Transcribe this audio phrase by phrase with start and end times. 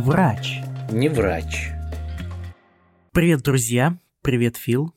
[0.00, 0.62] Врач.
[0.90, 1.72] Не врач.
[3.12, 3.98] Привет, друзья.
[4.22, 4.94] Привет, Фил.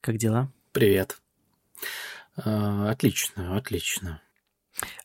[0.00, 0.52] Как дела?
[0.70, 1.20] Привет.
[2.36, 4.22] А, отлично, отлично.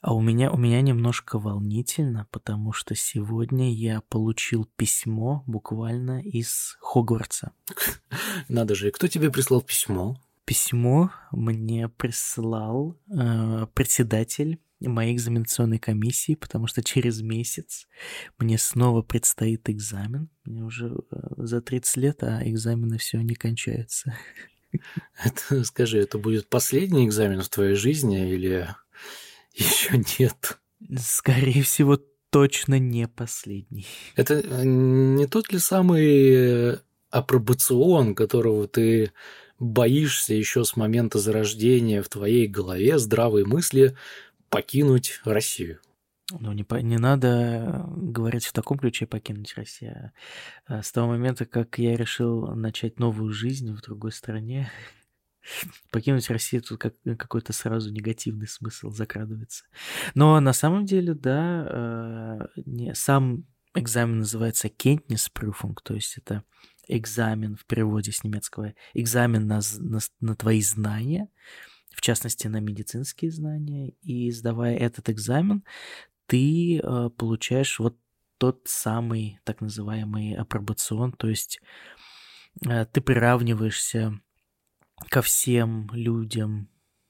[0.02, 6.78] А у меня, у меня немножко волнительно, потому что сегодня я получил письмо буквально из
[6.80, 7.52] Хогвартса.
[8.50, 10.22] Надо же, кто тебе прислал письмо?
[10.46, 17.88] Письмо мне прислал э, председатель моей экзаменационной комиссии, потому что через месяц
[18.38, 20.30] мне снова предстоит экзамен.
[20.46, 24.18] Мне уже э, за 30 лет, а экзамены все не кончаются.
[25.24, 28.68] Это, скажи, это будет последний экзамен в твоей жизни или
[29.56, 30.60] еще нет?
[30.98, 33.88] Скорее всего, точно не последний.
[34.16, 39.12] Это э, не тот ли самый апробацион, которого ты
[39.60, 43.96] боишься еще с момента зарождения в твоей голове здравые мысли
[44.50, 45.80] покинуть Россию?
[46.32, 50.12] Ну, не, не надо говорить в таком ключе покинуть Россию.
[50.66, 54.70] А с того момента, как я решил начать новую жизнь в другой стране,
[55.92, 59.66] покинуть Россию тут как, какой-то сразу негативный смысл закрадывается.
[60.14, 61.68] Но на самом деле, да,
[62.56, 66.44] э, не, сам экзамен называется Kenntnisprüfung, то есть это
[66.88, 71.30] экзамен в переводе с немецкого, экзамен на, на, на твои знания,
[72.00, 75.66] в частности, на медицинские знания, и сдавая этот экзамен,
[76.28, 77.98] ты э, получаешь вот
[78.38, 81.60] тот самый так называемый апробацион, то есть
[82.66, 84.18] э, ты приравниваешься
[85.10, 86.70] ко всем людям,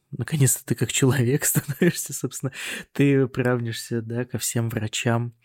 [0.09, 2.51] наконец-то ты как человек становишься, собственно,
[2.91, 5.35] ты приравнишься, да, ко всем врачам,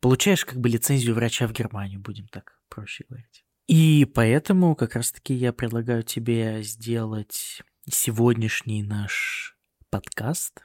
[0.00, 3.44] получаешь как бы лицензию врача в Германию, будем так проще говорить.
[3.66, 9.56] И поэтому как раз-таки я предлагаю тебе сделать сегодняшний наш
[9.90, 10.62] подкаст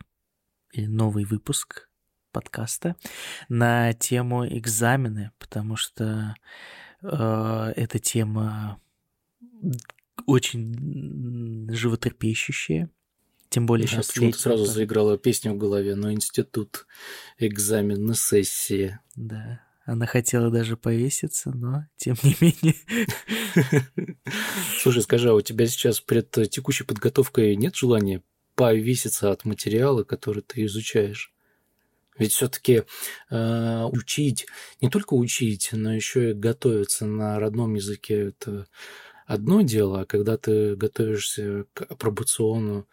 [0.72, 1.88] или новый выпуск
[2.32, 2.96] подкаста
[3.50, 6.36] на тему экзамены, потому что
[7.04, 8.82] э, эта тема
[10.26, 12.90] очень животрепещущая.
[13.50, 14.08] Тем более сейчас...
[14.08, 16.88] Почему-то сразу заиграла песня в голове, но институт,
[17.38, 18.98] экзамены, сессии.
[19.16, 22.75] Да, она хотела даже повеситься, но тем не менее.
[24.81, 28.22] Слушай, скажи, а у тебя сейчас перед текущей подготовкой нет желания
[28.56, 31.34] повеситься от материала, который ты изучаешь?
[32.18, 32.84] Ведь все-таки
[33.30, 34.46] э, учить,
[34.81, 38.68] не только учить, но еще и готовиться на родном языке это
[39.25, 42.88] одно дело, а когда ты готовишься к апробациону,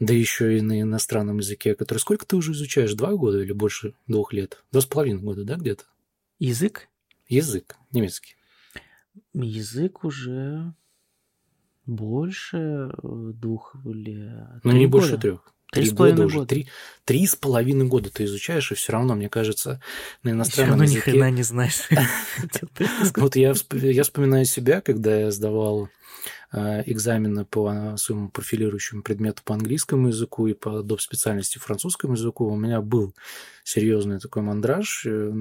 [0.00, 2.94] да еще и на иностранном языке, который сколько ты уже изучаешь?
[2.94, 4.64] Два года или больше двух лет?
[4.72, 5.84] Два с половиной года, да, где-то?
[6.44, 6.88] Язык?
[7.26, 8.36] Язык, немецкий.
[9.32, 10.74] Язык уже
[11.86, 14.60] больше э, двух лет.
[14.62, 15.06] Ну, не года.
[15.06, 15.54] больше трех.
[15.72, 16.44] Три года уже.
[16.44, 16.68] Три,
[17.06, 19.80] три с половиной года ты изучаешь, и все равно, мне кажется,
[20.22, 20.98] на иностранном языке...
[20.98, 21.88] Ни хрена не знаешь.
[23.16, 25.88] Вот я вспоминаю себя, когда я сдавал
[26.56, 31.00] Э, экзамена по своему профилирующему предмету по английскому языку и по доп.
[31.00, 33.12] специальности французскому языку, у меня был
[33.64, 35.32] серьезный такой мандраж, э,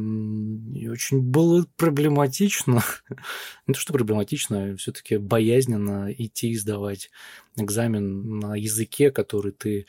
[0.74, 2.84] и очень было проблематично,
[3.68, 7.12] не то что проблематично, а все-таки боязненно идти и сдавать
[7.58, 9.86] экзамен на языке, который ты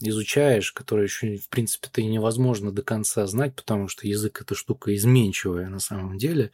[0.00, 4.94] изучаешь, который еще, в принципе, ты невозможно до конца знать, потому что язык– это штука
[4.94, 6.52] изменчивая на самом деле.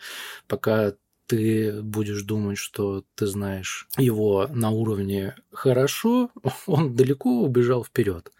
[0.49, 0.95] Пока
[1.27, 6.31] ты будешь думать, что ты знаешь его на уровне хорошо,
[6.67, 8.33] он далеко убежал вперед.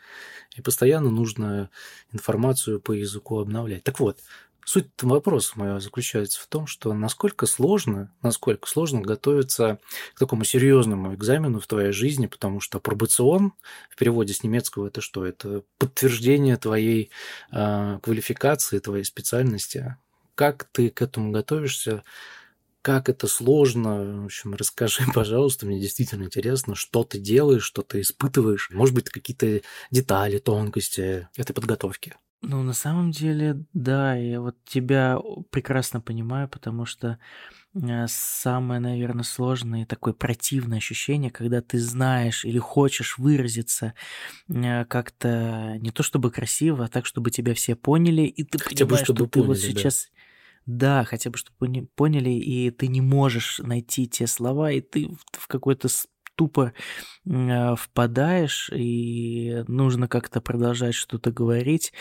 [0.57, 1.71] И постоянно нужно
[2.13, 3.85] информацию по языку обновлять.
[3.85, 4.21] Так вот,
[4.67, 9.79] суть вопроса моего заключается в том, что насколько сложно, насколько сложно готовиться
[10.15, 13.53] к такому серьезному экзамену в твоей жизни, потому что пробацион
[13.91, 15.25] в переводе с немецкого это что?
[15.25, 17.11] Это подтверждение твоей
[17.53, 19.97] э, квалификации, твоей специальности.
[20.35, 22.03] Как ты к этому готовишься?
[22.87, 24.23] Как это сложно.
[24.23, 28.71] В общем, расскажи, пожалуйста, мне действительно интересно, что ты делаешь, что ты испытываешь.
[28.71, 32.15] Может быть, какие-то детали, тонкости этой подготовки.
[32.43, 35.19] Ну, на самом деле, да, я вот тебя
[35.51, 37.19] прекрасно понимаю, потому что
[37.75, 43.95] э, самое, наверное, сложное и такое противное ощущение, когда ты знаешь или хочешь выразиться
[44.49, 48.85] э, как-то не то чтобы красиво, а так, чтобы тебя все поняли, и ты Хотя
[48.85, 50.16] понимаешь, бы, чтобы что поняли, ты вот сейчас да.
[50.67, 55.47] Да, хотя бы, чтобы поняли, и ты не можешь найти те слова, и ты в
[55.47, 55.89] какой-то
[56.37, 56.73] тупо
[57.25, 61.93] э, впадаешь, и нужно как-то продолжать что-то говорить.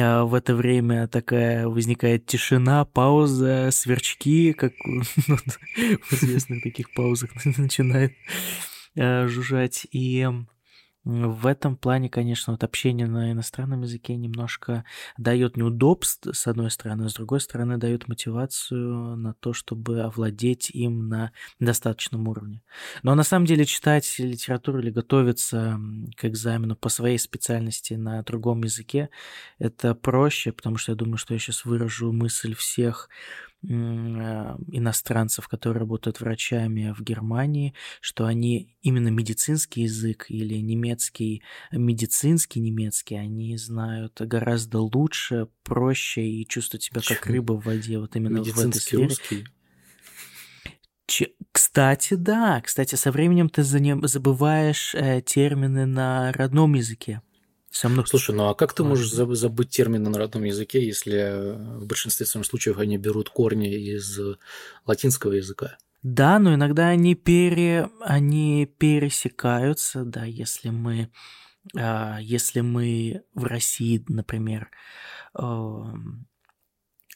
[0.00, 8.12] А в это время такая возникает тишина, пауза, сверчки, как в известных таких паузах начинает
[8.94, 9.86] э, жужжать.
[9.90, 10.28] И
[11.04, 14.84] в этом плане, конечно, вот общение на иностранном языке немножко
[15.18, 21.08] дает неудобств, с одной стороны, с другой стороны, дает мотивацию на то, чтобы овладеть им
[21.08, 22.62] на достаточном уровне.
[23.02, 25.80] Но на самом деле читать литературу или готовиться
[26.16, 29.10] к экзамену по своей специальности на другом языке
[29.58, 33.08] это проще, потому что я думаю, что я сейчас выражу мысль всех
[33.62, 43.14] иностранцев, которые работают врачами в Германии, что они именно медицинский язык или немецкий, медицинский немецкий,
[43.16, 47.98] они знают гораздо лучше, проще и чувствуют себя как рыба в воде.
[47.98, 49.04] Вот именно в этой сфере.
[49.04, 49.44] Русский.
[51.52, 52.60] Кстати, да.
[52.62, 57.22] Кстати, со временем ты забываешь э, термины на родном языке.
[57.72, 58.06] Со мной...
[58.06, 62.46] Слушай, ну а как ты можешь забыть термины на родном языке, если в большинстве своих
[62.46, 64.20] случаев они берут корни из
[64.86, 65.78] латинского языка?
[66.02, 67.88] Да, но иногда они, пере...
[68.00, 71.10] они пересекаются, да, если мы,
[71.76, 74.70] а, если мы в России, например,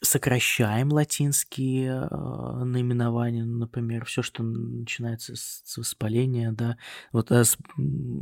[0.01, 6.77] сокращаем латинские э, наименования, например, все, что начинается с, с воспаления, да,
[7.11, 7.43] вот э,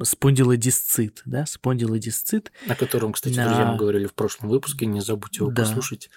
[0.04, 2.52] спондилодисцит, да, спондилодисцит.
[2.68, 3.46] О котором, кстати, на...
[3.46, 5.64] друзья, мы говорили в прошлом выпуске, не забудьте его да.
[5.64, 6.10] послушать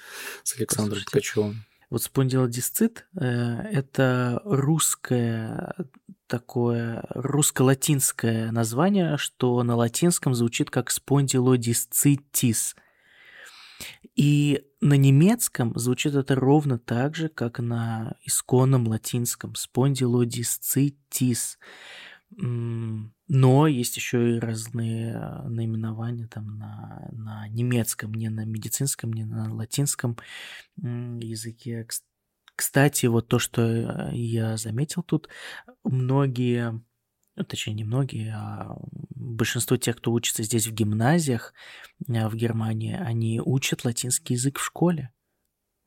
[0.45, 1.11] с Александром Послушайте.
[1.11, 1.65] Ткачевым.
[1.91, 3.25] Вот спондилодисцит э,–
[3.73, 5.75] это русское
[6.27, 12.77] такое русско-латинское название, что на латинском звучит как спондилодисцитис–
[14.15, 21.59] и на немецком звучит это ровно так же, как на исконном латинском спондилодисцитис.
[22.31, 29.25] Но есть еще и разные а, наименования там на, на немецком, не на медицинском, не
[29.25, 30.17] на латинском
[30.77, 31.87] языке.
[32.55, 35.29] Кстати, вот то, что э, я заметил тут,
[35.85, 36.83] многие
[37.38, 38.76] ну, точнее, не многие, а
[39.14, 41.55] большинство тех, кто учится здесь в гимназиях
[42.08, 45.12] а, в Германии, они учат латинский язык в школе.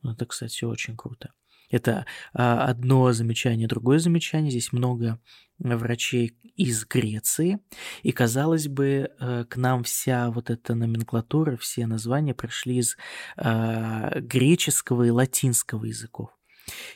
[0.02, 1.34] Это, кстати, очень круто.
[1.70, 3.68] Это а, одно замечание.
[3.68, 4.50] Другое замечание.
[4.50, 5.20] Здесь много
[5.60, 7.60] врачей из Греции.
[8.02, 12.98] И, казалось бы, э, к нам вся вот эта номенклатура, все названия пришли из
[13.36, 16.30] а, греческого и латинского языков.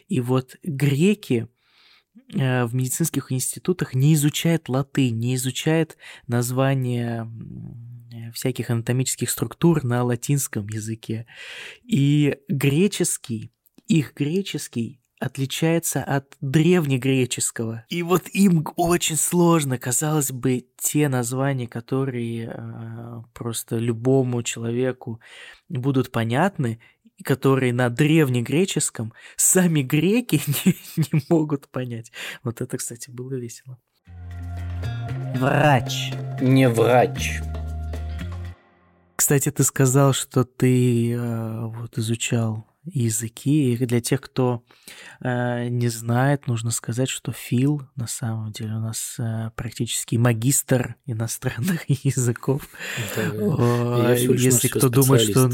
[0.08, 1.55] И вот греки Э,
[2.34, 5.98] в медицинских институтах не изучает латынь, не изучает
[6.28, 7.30] названия
[8.34, 11.26] всяких анатомических структур на латинском языке.
[11.84, 13.52] И греческий,
[13.88, 17.86] их греческий отличается от древнегреческого.
[17.90, 25.22] И вот им очень сложно, казалось бы, те названия, которые э, просто любому человеку
[25.70, 26.80] будут понятны,
[27.24, 32.12] которые на древнегреческом сами греки не, не могут понять.
[32.44, 33.78] Вот это, кстати, было весело.
[35.36, 36.12] Врач.
[36.42, 37.42] Не врач.
[39.16, 43.74] Кстати, ты сказал, что ты э, вот изучал языки.
[43.74, 44.64] И для тех, кто
[45.22, 50.96] э, не знает, нужно сказать, что Фил на самом деле у нас э, практически магистр
[51.06, 52.68] иностранных языков.
[53.16, 55.54] Да, Если кто думает, что он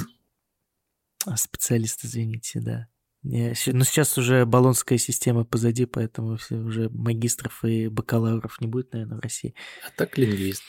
[1.36, 2.88] специалист, извините, да.
[3.24, 9.18] Но ну, сейчас уже баллонская система позади, поэтому уже магистров и бакалавров не будет, наверное,
[9.18, 9.54] в России.
[9.86, 10.64] А так лингвист.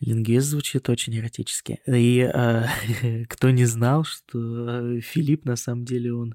[0.00, 1.80] Лингвист звучит очень эротически.
[1.86, 2.68] И а,
[3.28, 6.34] кто не знал, что а, Филипп, на самом деле, он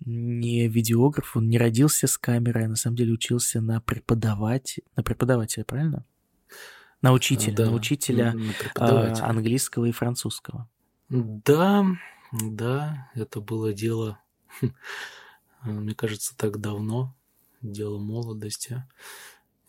[0.00, 5.02] не видеограф, он не родился с камерой, а на самом деле учился на преподавать, на
[5.02, 6.06] преподавателя, правильно?
[7.02, 8.34] На учителя, да, на учителя
[8.74, 10.66] на а, английского и французского.
[11.10, 11.84] Да,
[12.32, 14.20] да, это было дело,
[15.62, 17.14] мне кажется, так давно,
[17.62, 18.84] дело молодости.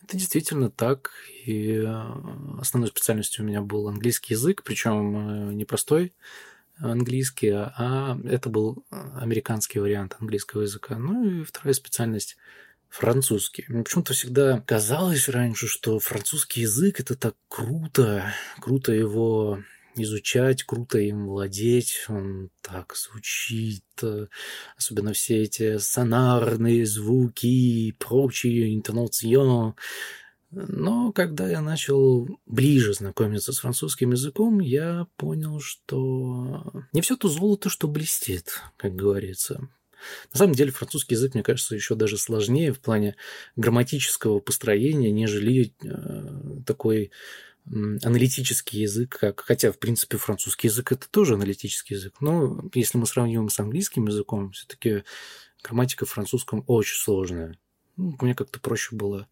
[0.03, 1.11] Это действительно так.
[1.45, 2.03] И э,
[2.59, 6.13] основной специальностью у меня был английский язык, причем э, не простой
[6.79, 10.97] английский, а это был американский вариант английского языка.
[10.97, 12.37] Ну и вторая специальность
[12.89, 13.65] французский.
[13.67, 19.59] Мне почему-то всегда казалось раньше, что французский язык это так круто, круто его
[19.95, 24.27] изучать, круто им владеть, он так звучит, э,
[24.77, 29.75] особенно все эти сонарные звуки и прочие интонацион.
[30.51, 37.29] Но когда я начал ближе знакомиться с французским языком, я понял, что не все то
[37.29, 39.69] золото, что блестит, как говорится.
[40.33, 43.15] На самом деле французский язык, мне кажется, еще даже сложнее в плане
[43.55, 47.11] грамматического построения, нежели э, такой
[47.65, 53.05] аналитический язык, как, хотя, в принципе, французский язык это тоже аналитический язык, но если мы
[53.05, 55.03] сравниваем с английским языком, все-таки
[55.63, 57.57] грамматика в французском очень сложная.
[57.97, 59.27] Ну, мне как-то проще было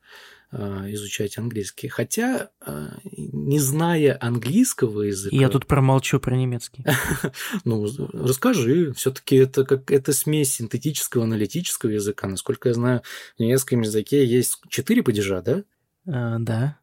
[0.51, 0.57] э,
[0.93, 1.87] изучать английский.
[1.87, 5.35] Хотя, э, не зная английского языка...
[5.35, 6.85] Я тут промолчу про немецкий.
[7.63, 8.93] Ну, расскажи.
[8.93, 12.27] все таки это, как, это смесь синтетического аналитического языка.
[12.27, 13.01] Насколько я знаю,
[13.37, 15.63] в немецком языке есть четыре падежа, да?
[16.05, 16.79] А, да.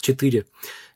[0.00, 0.46] Четыре.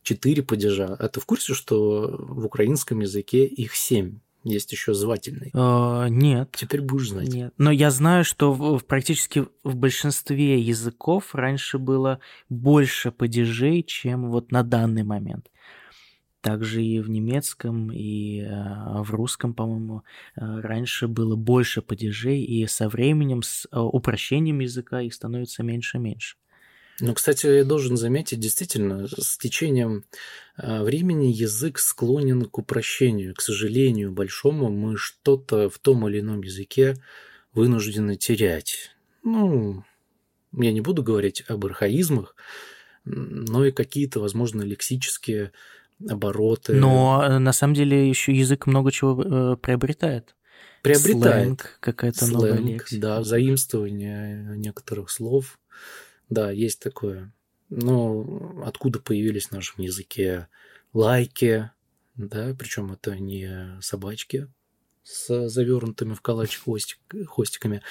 [0.02, 0.94] Четыре падежа.
[0.94, 4.18] А ты в курсе, что в украинском языке их семь?
[4.44, 5.50] Есть еще звательный.
[5.54, 6.50] А, нет.
[6.54, 7.28] Теперь будешь знать.
[7.28, 7.54] Нет.
[7.56, 12.20] Но я знаю, что в, в практически в большинстве языков раньше было
[12.50, 15.50] больше падежей, чем вот на данный момент.
[16.42, 20.02] Также и в немецком, и э, в русском, по-моему,
[20.36, 25.96] э, раньше было больше падежей, и со временем, с э, упрощением языка их становится меньше
[25.96, 26.36] и меньше.
[27.00, 30.04] Ну, кстати, я должен заметить, действительно, с течением
[30.56, 33.34] а, времени язык склонен к упрощению.
[33.34, 36.96] К сожалению, большому мы что-то в том или ином языке
[37.52, 38.94] вынуждены терять.
[39.24, 39.84] Ну,
[40.52, 42.36] я не буду говорить об архаизмах,
[43.04, 45.52] но и какие-то, возможно, лексические
[46.08, 46.74] обороты.
[46.74, 50.34] Но э, на самом деле еще язык много чего э, приобретает.
[50.82, 51.44] Приобретает.
[51.44, 53.00] Сленг, какая-то новая лексика.
[53.00, 55.58] Да, заимствование некоторых слов.
[56.28, 57.32] Да, есть такое.
[57.70, 60.48] Но откуда появились в нашем языке
[60.92, 61.70] лайки,
[62.16, 64.48] да, причем это не собачки
[65.02, 67.82] с завернутыми в калач хвостик, хвостиками,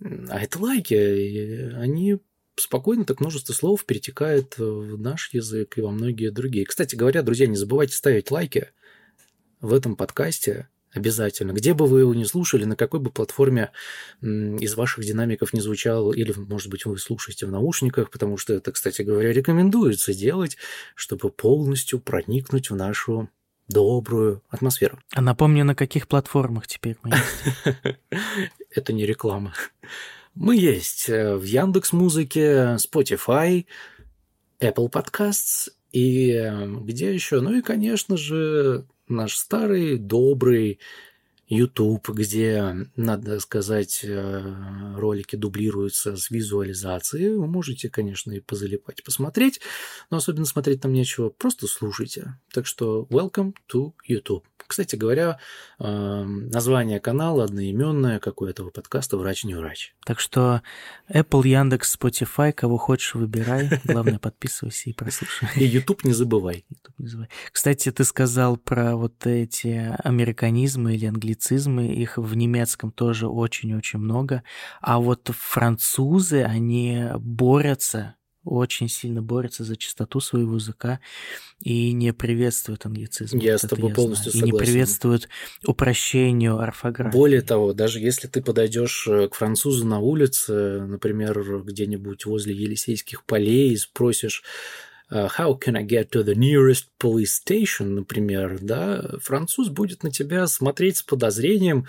[0.00, 0.94] а это лайки.
[0.94, 2.18] И они
[2.56, 6.66] спокойно так множество слов перетекает в наш язык и во многие другие.
[6.66, 8.70] Кстати говоря, друзья, не забывайте ставить лайки
[9.60, 10.68] в этом подкасте.
[10.94, 11.52] Обязательно.
[11.52, 13.72] Где бы вы его не слушали, на какой бы платформе
[14.22, 18.70] из ваших динамиков не звучал, или, может быть, вы слушаете в наушниках, потому что это,
[18.70, 20.56] кстати говоря, рекомендуется делать,
[20.94, 23.28] чтобы полностью проникнуть в нашу
[23.68, 25.00] добрую атмосферу.
[25.12, 27.98] А напомню, на каких платформах теперь мы есть?
[28.70, 29.52] Это не реклама.
[30.34, 33.66] Мы есть э, в Яндекс Музыке, Spotify,
[34.60, 37.40] Apple Podcasts и э, где еще?
[37.40, 40.80] Ну и, конечно же, наш старый, добрый
[41.46, 47.36] YouTube, где, надо сказать, э, ролики дублируются с визуализацией.
[47.36, 49.60] Вы можете, конечно, и позалипать, посмотреть,
[50.10, 52.38] но особенно смотреть там нечего, просто слушайте.
[52.52, 54.44] Так что welcome to YouTube.
[54.66, 55.38] Кстати говоря,
[55.78, 59.94] название канала одноименное, как у этого подкаста «Врач не врач».
[60.04, 60.62] Так что
[61.08, 63.80] Apple, Яндекс, Spotify, кого хочешь, выбирай.
[63.84, 65.48] Главное, подписывайся и прослушай.
[65.56, 66.64] И YouTube не забывай.
[66.68, 67.28] YouTube не забывай.
[67.52, 71.88] Кстати, ты сказал про вот эти американизмы или англицизмы.
[71.88, 74.42] Их в немецком тоже очень-очень много.
[74.80, 78.14] А вот французы, они борются
[78.44, 81.00] очень сильно борется за чистоту своего языка
[81.60, 83.38] и не приветствует англицизм.
[83.38, 84.46] Я вот с тобой полностью знаю.
[84.46, 84.48] согласен.
[84.48, 85.28] И не приветствует
[85.66, 87.16] упрощению орфографии.
[87.16, 93.24] Более того, даже если ты подойдешь э, к французу на улице, например, где-нибудь возле Елисейских
[93.24, 94.42] полей и спросишь,
[95.10, 100.10] э, How can I get to the nearest police station, например, да, француз будет на
[100.10, 101.86] тебя смотреть с подозрением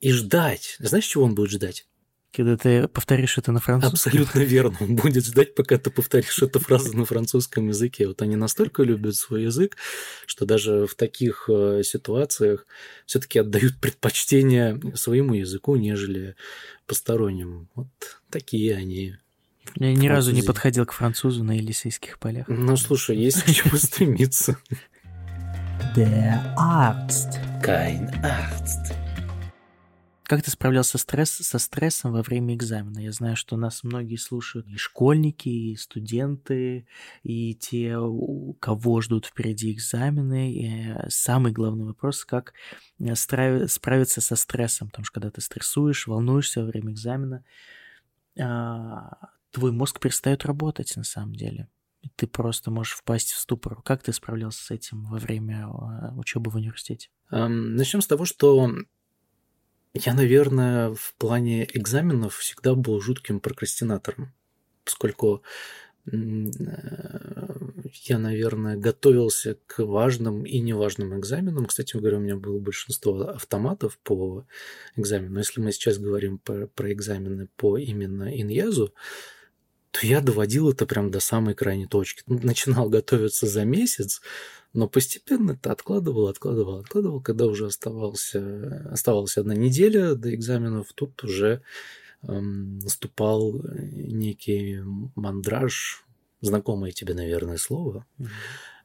[0.00, 0.76] и ждать.
[0.78, 1.86] Знаешь, чего он будет ждать?
[2.36, 3.94] Когда ты повторишь это на французском.
[3.94, 4.76] Абсолютно верно.
[4.80, 8.06] Он будет ждать, пока ты повторишь эту фразу на французском языке.
[8.06, 9.76] Вот они настолько любят свой язык,
[10.26, 12.66] что даже в таких э, ситуациях
[13.06, 16.36] все-таки отдают предпочтение своему языку, нежели
[16.86, 17.68] постороннему.
[17.74, 17.88] Вот
[18.28, 19.16] такие они.
[19.76, 22.46] Я ни разу не подходил к французу на Елисейских полях.
[22.48, 24.58] Ну, слушай, есть к чему стремиться.
[25.96, 27.40] Der Arzt.
[27.62, 29.05] Kein Arzt.
[30.26, 32.98] Как ты справлялся стресс, со стрессом во время экзамена?
[32.98, 36.88] Я знаю, что нас многие слушают и школьники, и студенты,
[37.22, 40.52] и те, у кого ждут впереди экзамены.
[40.52, 42.54] И э, самый главный вопрос, как
[42.98, 44.88] э, справиться со стрессом.
[44.88, 47.44] Потому что когда ты стрессуешь, волнуешься во время экзамена,
[48.38, 51.68] а, твой мозг перестает работать на самом деле.
[52.16, 53.80] Ты просто можешь впасть в ступор.
[53.82, 57.10] Как ты справлялся с этим во время э, учебы в университете?
[57.30, 58.72] Начнем с того, что
[60.04, 64.32] я, наверное, в плане экзаменов всегда был жутким прокрастинатором,
[64.84, 65.42] поскольку
[66.06, 66.18] э,
[68.04, 71.66] я, наверное, готовился к важным и неважным экзаменам.
[71.66, 74.46] Кстати говоря, у меня было большинство автоматов по
[74.96, 75.38] экзамену.
[75.38, 78.94] Если мы сейчас говорим про, про экзамены по именно иньязу,
[79.98, 82.22] то я доводил это прям до самой крайней точки.
[82.26, 84.20] Начинал готовиться за месяц,
[84.72, 87.22] но постепенно это откладывал, откладывал, откладывал.
[87.22, 91.62] Когда уже оставался, оставалась одна неделя до экзаменов, тут уже
[92.22, 94.82] эм, наступал некий
[95.14, 96.04] мандраж,
[96.40, 98.06] знакомое тебе, наверное, слово.
[98.18, 98.30] Mm-hmm.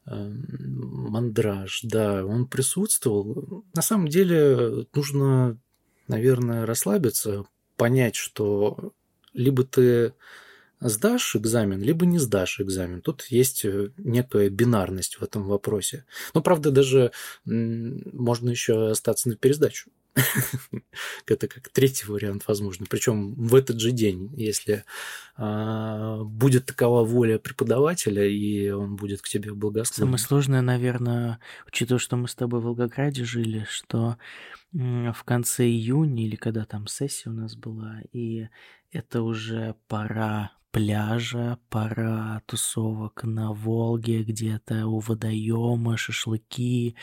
[0.07, 3.65] мандраж, да, он присутствовал.
[3.75, 5.59] На самом деле нужно,
[6.07, 7.43] наверное, расслабиться,
[7.75, 8.93] понять, что
[9.33, 10.13] либо ты
[10.81, 13.01] сдашь экзамен, либо не сдашь экзамен.
[13.01, 16.05] Тут есть э, некая бинарность в этом вопросе.
[16.33, 17.11] Но, правда, даже
[17.45, 19.91] можно еще остаться на пересдачу.
[21.25, 22.85] Это как третий вариант возможно.
[22.89, 24.83] Причем в этот же день, если
[25.37, 30.07] а, будет такова воля преподавателя, и он будет к тебе благосклонен.
[30.07, 34.17] Самое сложное, наверное, учитывая, что мы с тобой в Волгограде жили, что
[34.73, 38.47] в конце июня или когда там сессия у нас была, и
[38.91, 46.95] это уже пора пляжа, пора тусовок на Волге где-то, у водоема, шашлыки,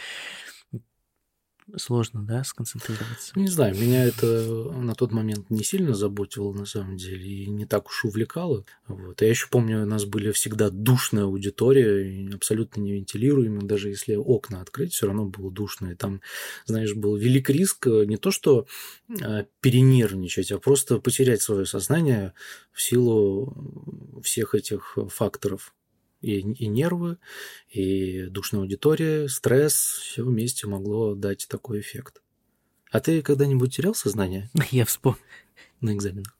[1.76, 3.32] сложно, да, сконцентрироваться?
[3.38, 4.26] Не знаю, меня это
[4.72, 8.64] на тот момент не сильно заботило, на самом деле, и не так уж увлекало.
[8.86, 9.20] Вот.
[9.20, 14.60] Я еще помню, у нас были всегда душная аудитория, абсолютно не вентилируемая, даже если окна
[14.60, 15.88] открыть, все равно было душно.
[15.88, 16.20] И там,
[16.66, 18.66] знаешь, был велик риск э, не то, что
[19.08, 22.32] э, перенервничать, а просто потерять свое сознание
[22.72, 25.74] в силу всех этих факторов
[26.20, 27.18] и, и нервы,
[27.70, 32.22] и душная аудитория, стресс, все вместе могло дать такой эффект.
[32.90, 34.50] А ты когда-нибудь терял сознание?
[34.70, 35.20] Я вспомнил.
[35.80, 36.36] На экзаменах?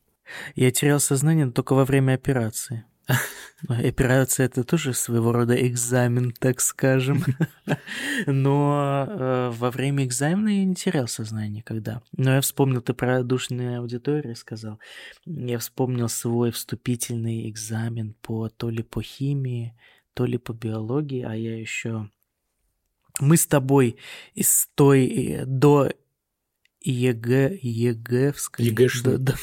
[0.54, 2.84] Я терял сознание только во время операции.
[3.68, 7.24] Операция это тоже своего рода экзамен, так скажем.
[8.26, 12.02] Но э, во время экзамена я не терял сознание никогда.
[12.16, 14.78] Но я вспомнил, ты про душные аудитории сказал.
[15.24, 19.74] Я вспомнил свой вступительный экзамен по то ли по химии,
[20.14, 22.08] то ли по биологии, а я еще
[23.20, 23.96] мы с тобой
[24.34, 25.90] из той э, до
[26.80, 28.64] ЕГЭ, ЕГЭвской.
[28.66, 29.18] ЕГЭшную.
[29.18, 29.38] До, до,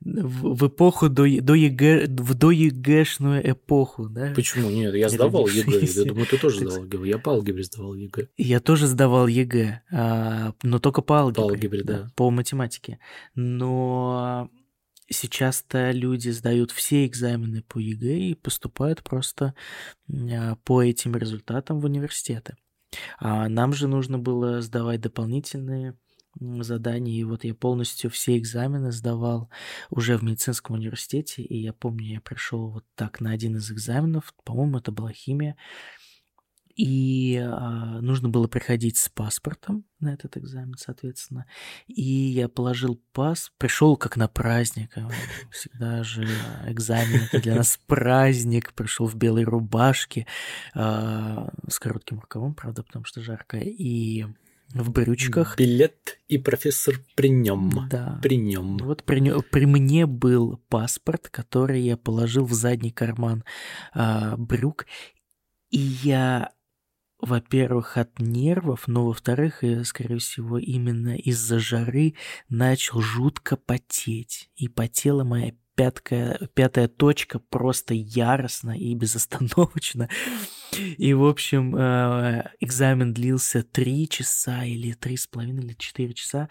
[0.00, 4.32] в, в эпоху до, до ЕГЭ, в до ЕГЭшную эпоху, да?
[4.34, 4.70] Почему?
[4.70, 5.86] Нет, я сдавал ЕГЭ.
[5.86, 7.08] Я думаю, ты тоже сдавал ЕГЭ.
[7.08, 8.28] Я по алгебре сдавал ЕГЭ.
[8.36, 11.42] Я тоже сдавал ЕГЭ, а, но только по алгебре.
[11.42, 11.98] По алгебре, да.
[12.02, 12.10] да.
[12.16, 12.98] По математике.
[13.34, 14.50] Но
[15.08, 19.54] сейчас-то люди сдают все экзамены по ЕГЭ и поступают просто
[20.10, 22.56] а, по этим результатам в университеты.
[23.18, 25.94] А нам же нужно было сдавать дополнительные
[26.40, 27.18] заданий.
[27.18, 29.50] И вот я полностью все экзамены сдавал
[29.90, 31.42] уже в медицинском университете.
[31.42, 34.34] И я помню, я пришел вот так на один из экзаменов.
[34.44, 35.56] По-моему, это была химия.
[36.76, 41.46] И а, нужно было приходить с паспортом на этот экзамен, соответственно.
[41.86, 44.90] И я положил пас, пришел как на праздник.
[44.94, 45.08] А,
[45.50, 46.28] всегда же
[46.66, 48.74] экзамен это для нас праздник.
[48.74, 50.26] Пришел в белой рубашке
[50.74, 53.56] а, с коротким рукавом, правда, потому что жарко.
[53.56, 54.26] И
[54.74, 55.56] в брючках.
[55.56, 57.88] Билет и профессор при нем.
[57.90, 58.18] Да.
[58.22, 58.78] При нем.
[58.78, 63.44] Вот при, при мне был паспорт, который я положил в задний карман
[63.94, 64.86] а, брюк.
[65.70, 66.52] И я,
[67.20, 72.14] во-первых, от нервов, но во-вторых, скорее всего, именно из-за жары
[72.48, 74.50] начал жутко потеть.
[74.56, 80.08] И потела моя пятка, пятая точка просто яростно и безостановочно.
[80.72, 86.48] И, в общем, э, экзамен длился три часа или три с половиной, или четыре часа.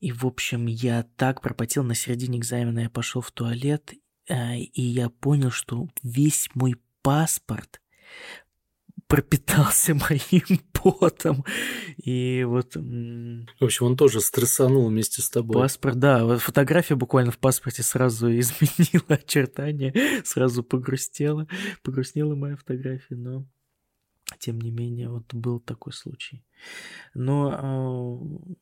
[0.00, 3.92] И, в общем, я так пропотел на середине экзамена, я пошел в туалет,
[4.28, 7.80] э, и я понял, что весь мой паспорт
[9.10, 11.44] пропитался моим потом.
[11.96, 12.76] И вот...
[12.76, 15.54] В общем, он тоже стрессанул вместе с тобой.
[15.54, 16.38] Паспорт, да.
[16.38, 19.92] Фотография буквально в паспорте сразу изменила очертания,
[20.24, 21.48] сразу погрустела.
[21.82, 23.46] Погрустнела моя фотография, но
[24.38, 26.44] тем не менее, вот был такой случай.
[27.12, 28.54] Но а,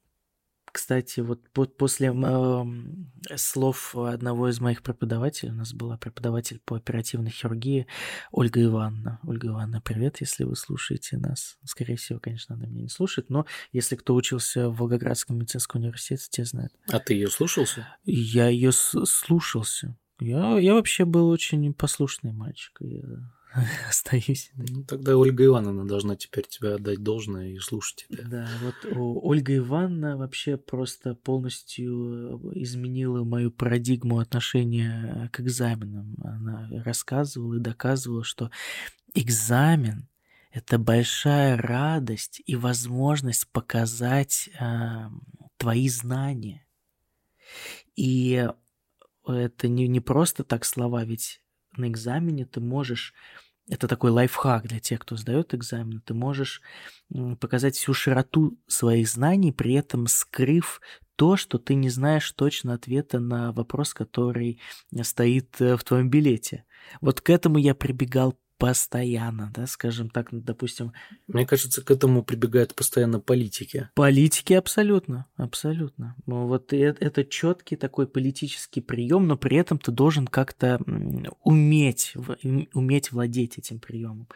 [0.79, 1.41] кстати, вот
[1.77, 7.89] после э, слов одного из моих преподавателей, у нас была преподаватель по оперативной хирургии
[8.31, 9.19] Ольга Ивановна.
[9.25, 11.59] Ольга Ивановна, привет, если вы слушаете нас.
[11.65, 16.29] Скорее всего, конечно, она меня не слушает, но если кто учился в Волгоградском медицинском университете,
[16.31, 16.73] те знают.
[16.93, 17.89] А ты ее слушался?
[18.05, 19.99] Я ее слушался.
[20.21, 22.77] Я, я вообще был очень послушный мальчик.
[22.79, 23.03] Я
[23.89, 24.51] остаюсь.
[24.57, 28.25] Ну, тогда Ольга Ивановна должна теперь тебя отдать должное и слушать тебя.
[28.25, 36.17] Да, вот Ольга Ивановна вообще просто полностью изменила мою парадигму отношения к экзаменам.
[36.23, 38.51] Она рассказывала и доказывала, что
[39.15, 40.09] экзамен–
[40.51, 45.09] это большая радость и возможность показать э,
[45.57, 46.67] твои знания.
[47.97, 48.49] И
[49.27, 51.41] это не, не просто так слова, ведь
[51.77, 53.15] на экзамене ты можешь
[53.69, 56.01] это такой лайфхак для тех, кто сдает экзамен.
[56.01, 56.63] Ты можешь
[57.41, 60.81] показать всю широту своих знаний, при этом скрыв
[61.17, 64.61] то, что ты не знаешь точно ответа на вопрос, который
[65.03, 66.65] стоит э, в твоем билете.
[67.01, 70.93] Вот к этому я прибегал постоянно, да, скажем так, ну, допустим.
[71.29, 73.89] Мне кажется, к этому прибегают постоянно политики.
[73.95, 76.17] Политики абсолютно, абсолютно.
[76.27, 80.81] Ну, вот это, это четкий такой политический прием, но при этом ты должен как-то
[81.45, 82.15] уметь,
[82.75, 84.27] уметь владеть этим приемом.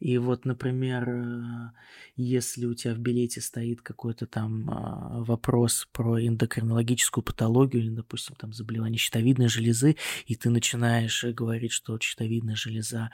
[0.00, 1.70] И вот, например, э,
[2.16, 8.34] если у тебя в билете стоит какой-то там а, вопрос про эндокринологическую патологию или, допустим,
[8.34, 13.10] там заболевание щитовидной железы, и ты начинаешь говорить, что щитовидная железа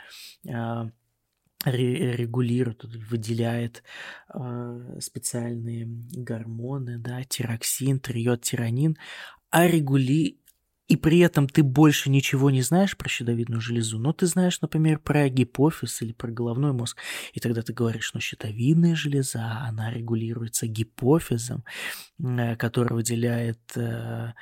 [1.64, 3.82] регулирует, выделяет
[4.32, 8.96] э, специальные гормоны, да, тироксин, триод, тиранин,
[9.50, 10.40] а регули
[10.87, 14.99] и при этом ты больше ничего не знаешь про щитовидную железу, но ты знаешь, например,
[14.99, 16.99] про гипофиз или про головной мозг,
[17.33, 21.64] и тогда ты говоришь, что щитовидная железа, она регулируется гипофизом,
[22.18, 24.33] э, который выделяет э,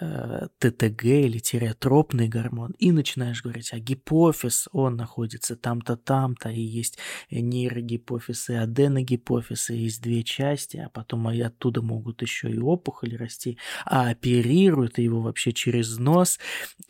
[0.00, 6.60] э, ТТГ или тиреотропный гормон, и начинаешь говорить, а гипофиз, он находится там-то, там-то, и
[6.60, 6.98] есть
[7.30, 13.56] нейрогипофиз и аденогипофиз, и есть две части, а потом оттуда могут еще и опухоли расти,
[13.84, 16.38] а оперируют его вообще через износ,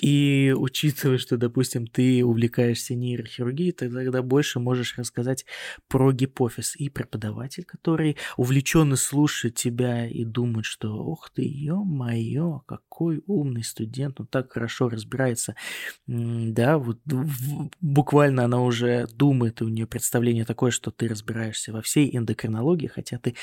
[0.00, 5.44] и учитывая, что, допустим, ты увлекаешься нейрохирургией, ты тогда больше можешь рассказать
[5.88, 6.76] про гипофиз.
[6.76, 14.20] И преподаватель, который увлеченно слушает тебя и думает, что, ох ты, ё-моё, какой умный студент,
[14.20, 15.54] он так хорошо разбирается.
[16.06, 16.98] Да, вот
[17.80, 22.86] буквально она уже думает, и у нее представление такое, что ты разбираешься во всей эндокринологии,
[22.88, 23.34] хотя ты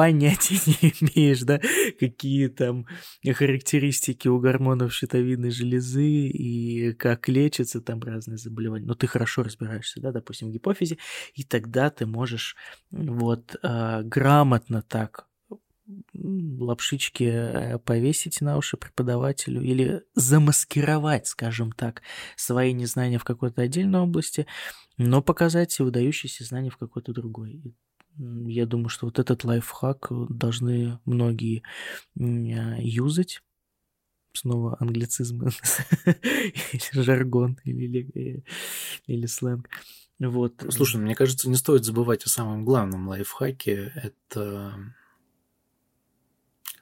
[0.00, 1.60] понятия не имеешь, да,
[1.98, 2.86] какие там
[3.22, 8.86] характеристики у гормонов щитовидной железы и как лечатся там разные заболевания.
[8.86, 10.96] Но ты хорошо разбираешься, да, допустим, в гипофизе,
[11.34, 12.56] и тогда ты можешь
[12.90, 15.26] вот э, грамотно так
[16.14, 22.00] лапшички э, повесить на уши преподавателю или замаскировать, скажем так,
[22.36, 24.46] свои незнания в какой-то отдельной области,
[24.96, 27.60] но показать выдающиеся знания в какой-то другой.
[28.18, 31.62] Я думаю, что вот этот лайфхак должны многие
[32.14, 33.42] юзать.
[34.32, 35.48] Снова англицизм,
[36.92, 38.44] жаргон или,
[39.06, 39.68] или сленг.
[40.20, 40.64] Вот.
[40.68, 43.92] Слушай, мне кажется, не стоит забывать о самом главном лайфхаке.
[43.96, 44.74] Это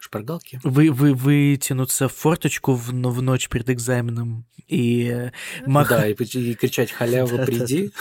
[0.08, 0.60] шпаргалки.
[0.64, 5.32] Вы, вы, вытянуться в форточку в, в ночь перед экзаменом и э,
[5.66, 6.16] махать.
[6.16, 7.92] Да, и, и кричать «халява, приди».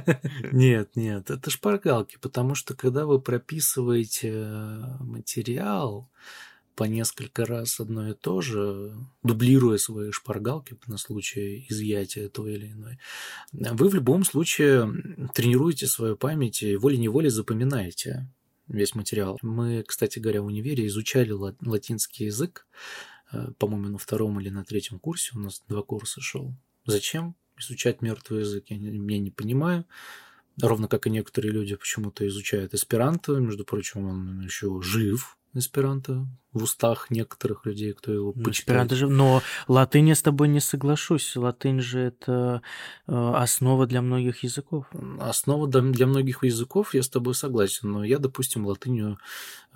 [0.52, 6.10] Нет, нет, это шпаргалки, потому что когда вы прописываете э, материал,
[6.76, 12.72] по несколько раз одно и то же, дублируя свои шпаргалки на случай изъятия той или
[12.72, 12.98] иной,
[13.52, 14.90] вы в любом случае
[15.34, 18.30] тренируете свою память и волей-неволей запоминаете
[18.70, 19.38] весь материал.
[19.42, 22.66] Мы, кстати говоря, в универе изучали латинский язык,
[23.32, 26.54] э, по-моему, на втором или на третьем курсе, у нас два курса шел.
[26.86, 29.84] Зачем изучать мертвый язык, я не, я не понимаю.
[30.60, 36.64] Ровно как и некоторые люди почему-то изучают эсперанто, между прочим, он еще жив, эсперанто в
[36.64, 38.90] устах некоторых людей, кто его ну, почитает.
[38.90, 41.36] же, но латынь я с тобой не соглашусь.
[41.36, 42.62] Латынь же это
[43.06, 44.86] э, основа для многих языков.
[45.20, 49.18] Основа для многих языков, я с тобой согласен, но я, допустим, латынью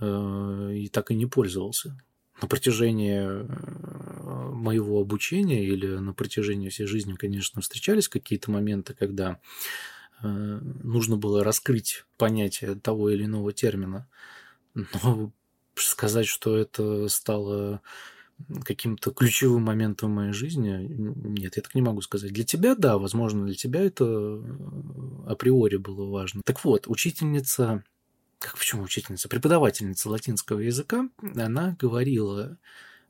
[0.00, 1.96] э, и так и не пользовался.
[2.42, 9.38] На протяжении э, моего обучения или на протяжении всей жизни, конечно, встречались какие-то моменты, когда
[10.22, 14.08] нужно было раскрыть понятие того или иного термина.
[14.74, 15.32] Но
[15.76, 17.80] сказать, что это стало
[18.64, 22.32] каким-то ключевым моментом в моей жизни, нет, я так не могу сказать.
[22.32, 24.42] Для тебя, да, возможно, для тебя это э,
[25.28, 26.42] априори было важно.
[26.44, 27.84] Так вот, учительница,
[28.38, 32.58] как почему учительница, преподавательница латинского языка, она говорила,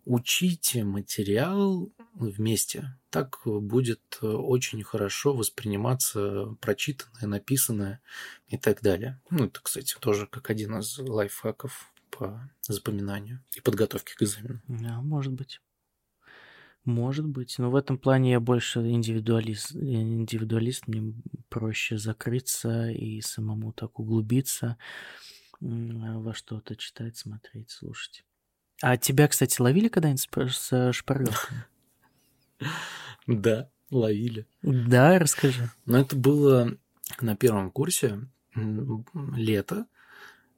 [0.04, 2.96] учите материал вместе.
[3.10, 8.00] Так будет очень хорошо восприниматься прочитанное, написанное
[8.48, 9.20] и так далее.
[9.30, 14.60] Ну, это, кстати, тоже как один из лайфхаков по запоминанию и подготовке к экзамену.
[14.68, 15.60] Да, может быть.
[16.84, 19.74] Может быть, но в этом плане я больше индивидуалист.
[19.74, 21.14] Индивидуалист, мне
[21.48, 24.76] проще закрыться и самому так углубиться
[25.60, 28.24] во что-то читать, смотреть, слушать.
[28.82, 31.64] А тебя, кстати, ловили когда-нибудь с шпаргалками?
[33.26, 34.46] Да, ловили.
[34.62, 35.70] Да, расскажи.
[35.86, 36.76] Но это было
[37.20, 38.20] на первом курсе,
[38.54, 39.86] лето,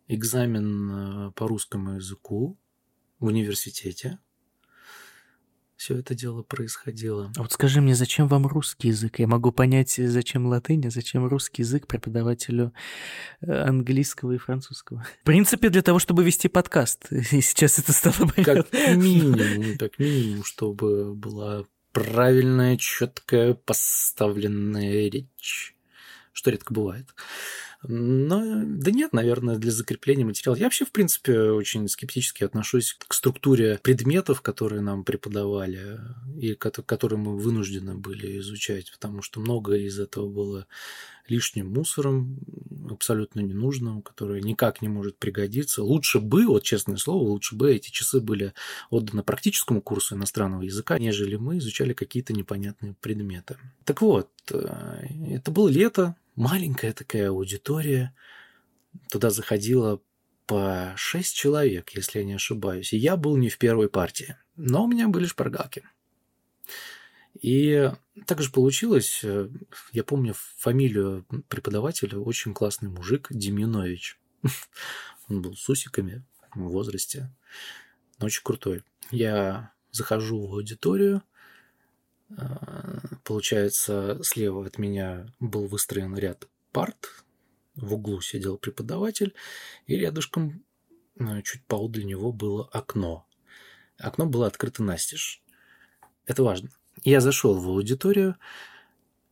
[0.08, 2.58] экзамен э, по русскому языку
[3.18, 4.18] в университете.
[5.76, 7.30] Все это дело происходило.
[7.36, 9.18] А вот скажи мне, зачем вам русский язык?
[9.18, 12.72] Я могу понять, зачем латынь, а зачем русский язык преподавателю
[13.42, 15.06] э, английского и французского.
[15.22, 17.06] В принципе, для того, чтобы вести подкаст.
[17.12, 18.62] И сейчас это стало понятно.
[18.62, 25.76] Как минимум, как минимум, чтобы была правильная, четкая, поставленная речь
[26.36, 27.08] что редко бывает.
[27.82, 30.56] Но, да нет, наверное, для закрепления материала.
[30.56, 36.00] Я вообще, в принципе, очень скептически отношусь к структуре предметов, которые нам преподавали
[36.38, 40.66] и которые мы вынуждены были изучать, потому что многое из этого было
[41.28, 42.38] лишним мусором,
[42.90, 45.82] абсолютно ненужным, которое никак не может пригодиться.
[45.82, 48.52] Лучше бы, вот честное слово, лучше бы эти часы были
[48.90, 53.56] отданы практическому курсу иностранного языка, нежели мы изучали какие-то непонятные предметы.
[53.84, 58.14] Так вот, э, это было лето, маленькая такая аудитория.
[59.10, 60.00] Туда заходило
[60.46, 62.92] по шесть человек, если я не ошибаюсь.
[62.92, 64.36] И я был не в первой партии.
[64.54, 65.82] Но у меня были шпаргалки.
[67.42, 67.92] И
[68.26, 69.22] так же получилось,
[69.92, 74.18] я помню фамилию преподавателя, очень классный мужик, Деминович.
[75.28, 77.30] Он был с усиками в возрасте,
[78.18, 78.84] но очень крутой.
[79.10, 81.22] Я захожу в аудиторию,
[83.24, 87.24] получается, слева от меня был выстроен ряд парт,
[87.74, 89.34] в углу сидел преподаватель,
[89.86, 90.64] и рядышком,
[91.14, 93.26] ну, чуть поодаль него было окно.
[93.98, 95.42] Окно было открыто настежь.
[96.26, 96.70] Это важно.
[97.04, 98.36] Я зашел в аудиторию,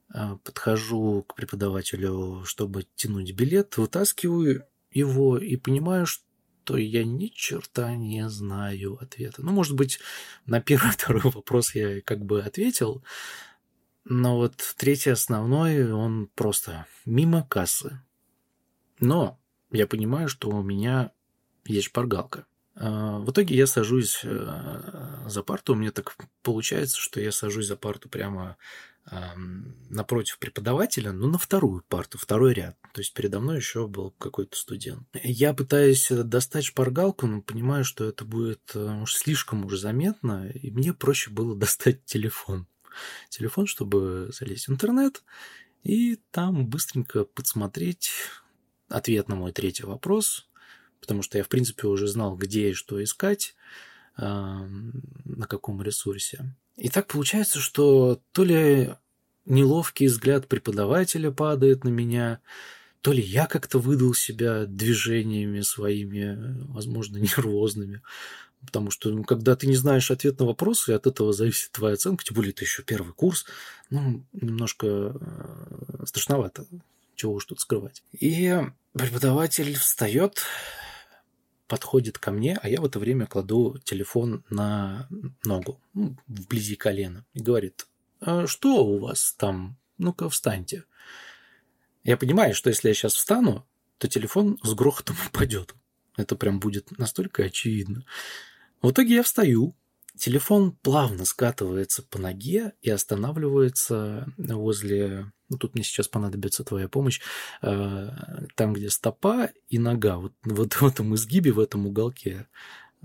[0.09, 6.25] а, подхожу к преподавателю, чтобы тянуть билет, вытаскиваю его и понимаю, что
[6.65, 9.43] то я ни черта не знаю ответа.
[9.43, 10.01] Ну, может быть,
[10.47, 13.05] на первый, второй вопрос я как бы ответил,
[14.05, 18.01] но вот третий основной, он просто мимо кассы.
[19.01, 19.39] Но
[19.71, 21.13] я понимаю, что у меня
[21.65, 22.47] есть шпаргалка.
[22.77, 25.73] А, в итоге я сажусь э, за парту.
[25.73, 28.57] У меня так получается, что я сажусь за парту прямо
[29.91, 32.77] напротив преподавателя, но на вторую парту, второй ряд.
[32.93, 35.07] То есть передо мной еще был какой-то студент.
[35.23, 40.71] Я пытаюсь достать шпаргалку, но понимаю, что это будет э, уж слишком уже заметно, и
[40.71, 42.67] мне проще было достать телефон.
[43.29, 45.23] Телефон, чтобы залезть в интернет
[45.83, 48.11] и там быстренько подсмотреть
[48.89, 50.49] ответ на мой третий вопрос,
[51.05, 53.55] потому что я, в принципе, уже знал, где и что искать,
[54.17, 56.55] на каком ресурсе.
[56.77, 58.95] И так получается, что то ли
[59.45, 62.41] неловкий взгляд преподавателя падает на меня,
[63.01, 68.03] то ли я как-то выдал себя движениями своими, возможно, нервозными.
[68.65, 71.95] Потому что ну, когда ты не знаешь ответ на вопрос, и от этого зависит твоя
[71.95, 73.45] оценка, тем более это еще первый курс,
[73.91, 76.65] ну, немножко э, страшновато,
[77.15, 78.03] чего уж тут скрывать.
[78.13, 78.59] И
[78.95, 80.43] преподаватель встает,
[81.75, 85.09] подходит ко мне, а я в это время кладу телефон на
[85.45, 87.89] ногу, ну, вблизи колена, и говорит,
[88.21, 89.77] а что у вас там?
[89.99, 90.85] Ну-ка, встаньте.
[92.05, 93.67] Я понимаю, что если я сейчас встану,
[93.99, 95.75] то телефон с грохотом упадет.
[96.17, 98.05] Это прям будет настолько очевидно.
[98.81, 99.75] В итоге я встаю,
[100.19, 105.33] телефон плавно скатывается по ноге и останавливается возле...
[105.49, 107.21] Ну, тут мне сейчас понадобится твоя помощь.
[107.63, 108.09] Э,
[108.55, 112.47] там, где стопа и нога, вот, вот в этом изгибе, в этом уголке.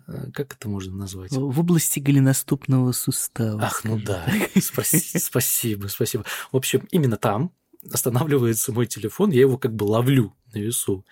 [0.07, 1.31] Э, как это можно назвать?
[1.31, 3.63] В области голеностопного сустава.
[3.63, 4.25] Ах, ну да.
[4.59, 6.25] Спасибо, спасибо.
[6.51, 7.51] В общем, именно там
[7.91, 11.05] останавливается мой телефон, я его как бы ловлю на весу.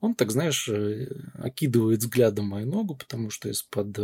[0.00, 3.98] Он так, знаешь, э, окидывает взглядом мою ногу, потому что из-под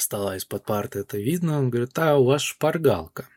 [0.00, 1.58] стола из-под парты это видно.
[1.58, 3.28] Он говорит, а у вас шпаргалка.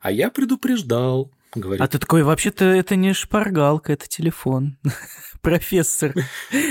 [0.00, 1.32] А я предупреждал.
[1.54, 4.76] Говорит, а ты такой, вообще-то это не шпаргалка, это телефон.
[5.40, 6.14] Профессор,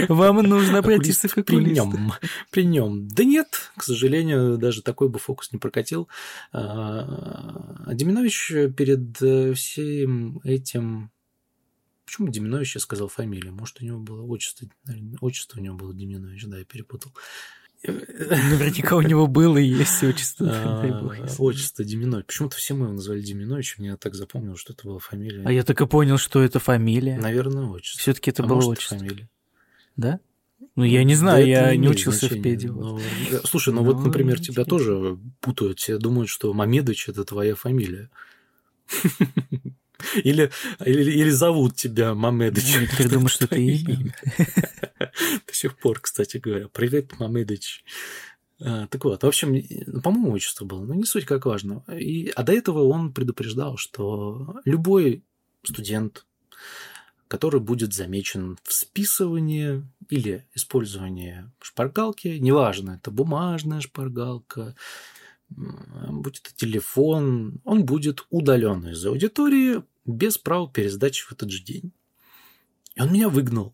[0.07, 2.13] вам нужно обратиться к При нем,
[2.51, 3.07] при нем.
[3.07, 6.07] Да нет, к сожалению, даже такой бы фокус не прокатил.
[6.51, 11.11] А Деминович перед э, всем этим...
[12.05, 13.53] Почему Деминович я сказал фамилию?
[13.53, 14.67] Может, у него было отчество,
[15.21, 17.13] отчество у него было Деминович, да, я перепутал.
[18.19, 20.49] Наверняка у него было и есть отчество.
[20.51, 22.25] А, отчество Деминович.
[22.25, 25.43] Почему-то все мы его назвали Деминович, мне так запомнил, что это была фамилия.
[25.45, 27.17] А я так и понял, что это фамилия.
[27.17, 28.01] Наверное, отчество.
[28.01, 28.97] Все-таки это а было отчество.
[28.97, 29.29] фамилия.
[29.95, 30.19] Да?
[30.75, 32.69] Ну, я не знаю, да я не учился в педе.
[32.69, 32.99] Но...
[33.45, 35.79] Слушай, ну, ну вот, например, тебя тоже путают.
[35.79, 38.09] Все думают, что Мамедович– это твоя фамилия.
[40.15, 40.51] Или,
[40.85, 42.75] или, или зовут тебя Мамедыч.
[42.75, 44.13] Я теперь думаю, что это имя.
[45.47, 46.67] До сих пор, кстати говоря.
[46.67, 47.83] Привет, Мамедыч.
[48.59, 49.55] А, так вот, в общем,
[49.85, 51.83] ну, по-моему, отчество было, но не суть как важно.
[51.91, 55.23] И, а до этого он предупреждал, что любой
[55.63, 56.25] студент,
[57.27, 64.75] который будет замечен в списывании или использовании шпаргалки, неважно, это бумажная шпаргалка,
[65.49, 71.91] будь это телефон, он будет удален из аудитории без права пересдачи в этот же день.
[72.95, 73.73] И он меня выгнал.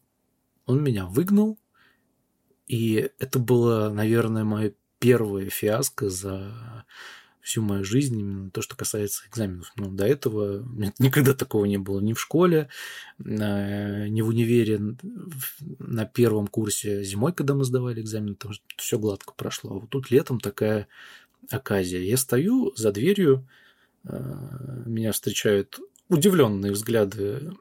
[0.65, 1.59] Он меня выгнал,
[2.67, 6.85] и это было, наверное, мое первое фиаско за
[7.41, 9.73] всю мою жизнь, именно то, что касается экзаменов.
[9.75, 10.65] Но до этого
[10.99, 12.69] никогда такого не было ни в школе,
[13.19, 14.79] ни в универе
[15.79, 19.71] на первом курсе зимой, когда мы сдавали экзамен, там все гладко прошло.
[19.71, 20.87] А вот тут летом такая
[21.49, 22.01] оказия.
[22.01, 23.47] Я стою за дверью,
[24.05, 25.79] э, меня встречают
[26.09, 27.53] удивленные взгляды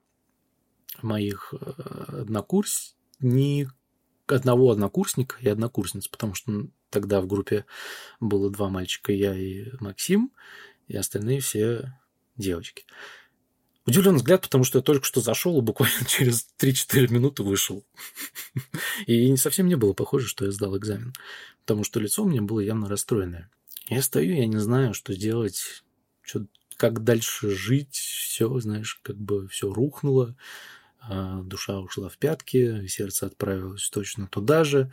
[1.03, 3.75] моих э, однокурсников,
[4.27, 7.65] одного однокурсника и однокурсниц, потому что тогда в группе
[8.21, 10.33] было два мальчика, я и Максим,
[10.89, 11.95] и остальные все
[12.37, 12.85] девочки.
[13.85, 17.85] Удивленный взгляд, потому что я только что зашел и буквально через 3-4 минуты вышел.
[19.07, 21.13] И совсем не было похоже, что я сдал экзамен,
[21.61, 23.51] потому что лицо у меня было явно расстроенное.
[23.89, 25.85] Я стою, я не знаю, что делать,
[26.21, 30.37] что, как дальше жить, все, знаешь, как бы все рухнуло.
[31.01, 34.93] А, душа ушла в пятки, сердце отправилось точно туда же.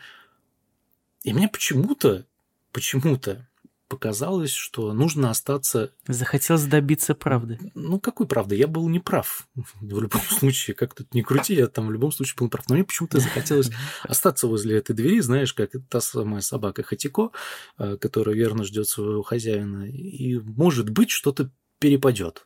[1.23, 2.25] И мне почему-то,
[2.71, 3.48] почему-то
[3.89, 5.91] показалось, что нужно остаться...
[6.07, 7.59] Захотелось добиться правды.
[7.73, 8.55] Ну, какой правды?
[8.55, 9.49] Я был неправ.
[9.81, 12.69] В любом случае, как тут не крути, я там в любом случае был прав.
[12.69, 13.71] Но мне почему-то захотелось
[14.03, 17.31] остаться возле этой двери, знаешь, как та самая собака Хатико,
[17.77, 19.89] а, которая верно ждет своего хозяина.
[19.89, 22.45] И, может быть, что-то перепадет.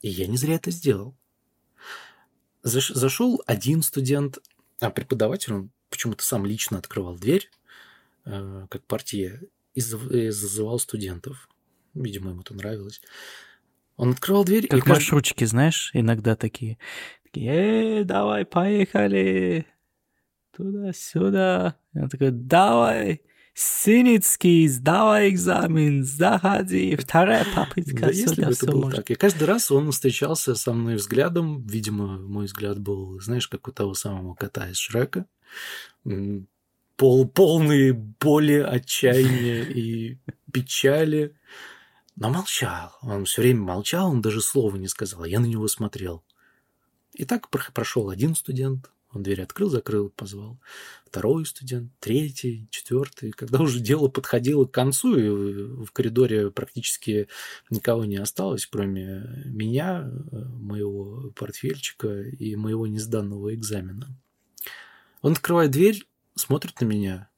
[0.00, 1.16] И я не зря это сделал.
[2.62, 4.38] Зашел один студент,
[4.80, 7.50] а преподаватель, он почему-то сам лично открывал дверь,
[8.24, 9.42] э, как партия,
[9.74, 11.48] и зазывал студентов.
[11.94, 13.00] Видимо, ему это нравилось.
[13.96, 14.66] Он открывал дверь...
[14.66, 16.78] Как и маршрутчики, знаешь, иногда такие.
[17.24, 19.66] Такие, э, давай, поехали.
[20.56, 21.76] Туда-сюда.
[21.94, 23.22] Он такой, давай.
[23.56, 28.06] Синицкий, сдавай экзамен, заходи, вторая попытка.
[28.06, 29.08] Да, если бы это было так.
[29.12, 33.72] И каждый раз он встречался со мной взглядом, видимо, мой взгляд был, знаешь, как у
[33.72, 35.26] того самого кота из Шрека,
[36.96, 40.18] пол, полный боли, отчаяния и
[40.52, 41.36] печали.
[42.16, 42.96] Но молчал.
[43.02, 45.24] Он все время молчал, он даже слова не сказал.
[45.24, 46.24] Я на него смотрел.
[47.12, 50.58] И так прошел один студент, он дверь открыл, закрыл, позвал.
[51.06, 53.30] Второй студент, третий, четвертый.
[53.30, 55.28] Когда уже дело подходило к концу, и
[55.84, 57.28] в коридоре практически
[57.70, 64.08] никого не осталось, кроме меня, моего портфельчика и моего несданного экзамена.
[65.22, 67.28] Он открывает дверь, смотрит на меня,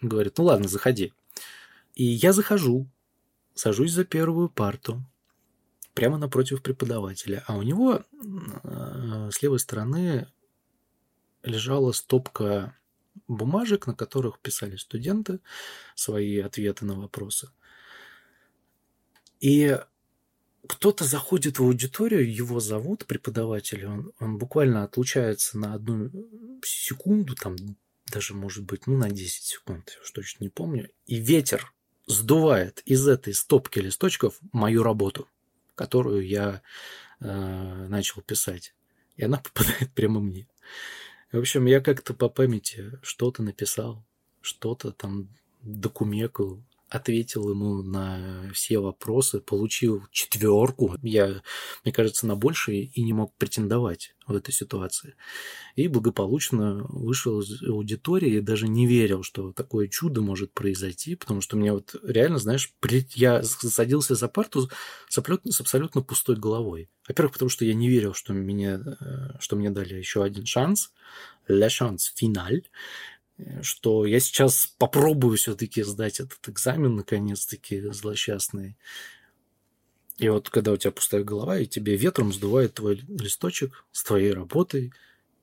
[0.00, 1.12] говорит, ну ладно, заходи.
[1.94, 2.88] И я захожу,
[3.54, 5.04] сажусь за первую парту,
[5.94, 7.44] прямо напротив преподавателя.
[7.46, 8.02] А у него
[8.62, 10.26] э, с левой стороны
[11.42, 12.76] лежала стопка
[13.28, 15.40] бумажек, на которых писали студенты
[15.94, 17.50] свои ответы на вопросы.
[19.40, 19.78] И
[20.66, 26.10] кто-то заходит в аудиторию, его зовут, преподаватель, он, он буквально отлучается на одну
[26.64, 27.56] секунду, там
[28.06, 31.72] даже, может быть, ну, на 10 секунд, я уж точно не помню, и ветер
[32.06, 35.28] сдувает из этой стопки листочков мою работу
[35.74, 36.62] которую я
[37.20, 38.74] э, начал писать.
[39.16, 40.46] И она попадает прямо мне.
[41.32, 44.04] В общем, я как-то по памяти что-то написал,
[44.42, 45.28] что-то там
[45.62, 50.94] докумекал, ответил ему на все вопросы, получил четверку.
[51.02, 51.42] Я,
[51.84, 55.14] мне кажется, на большее и не мог претендовать в этой ситуации.
[55.74, 61.40] И благополучно вышел из аудитории и даже не верил, что такое чудо может произойти, потому
[61.40, 62.72] что мне вот реально, знаешь,
[63.14, 64.68] я садился за парту
[65.08, 66.90] с абсолютно, с абсолютно пустой головой.
[67.08, 70.92] Во-первых, потому что я не верил, что, меня, э, что мне дали еще один шанс,
[71.48, 72.62] le chance финаль
[73.62, 78.76] что я сейчас попробую все-таки сдать этот экзамен, наконец-таки, злосчастный.
[80.18, 84.32] И вот когда у тебя пустая голова, и тебе ветром сдувает твой листочек с твоей
[84.32, 84.92] работой,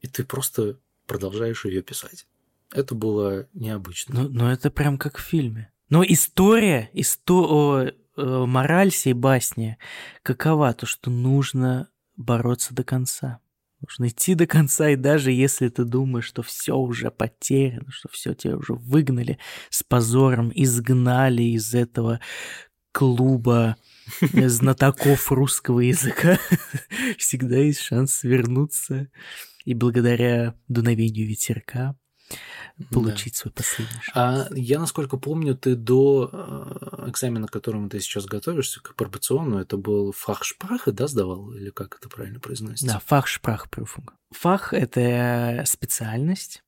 [0.02, 2.28] и ты просто продолжаешь ее писать.
[2.72, 4.24] Это было необычно.
[4.24, 5.72] Ну, ну это прям как в фильме.
[5.90, 7.44] Но история, исто...
[7.44, 9.78] О, мораль сей басни
[10.24, 10.74] какова?
[10.74, 13.40] То, что нужно бороться до конца.
[13.82, 18.34] Нужно идти до конца, и даже если ты думаешь, что все уже потеряно, что все
[18.34, 19.40] тебя уже выгнали
[19.70, 22.20] с позором, изгнали из этого
[22.92, 23.78] клуба
[24.34, 26.38] знатоков русского языка,
[27.18, 29.08] всегда есть шанс вернуться.
[29.66, 31.96] И благодаря дуновению ветерка
[32.92, 33.40] получить да.
[33.40, 34.12] свой последний шанс.
[34.16, 39.60] А я, насколько помню, ты до э, экзамена, к которому ты сейчас готовишься, к апробационному,
[39.60, 41.52] это был фахшпраха, да, сдавал?
[41.54, 42.94] Или как это правильно произносится?
[42.94, 44.14] Да, фахшпрахпрюфунг.
[44.32, 46.64] Фах— это специальность,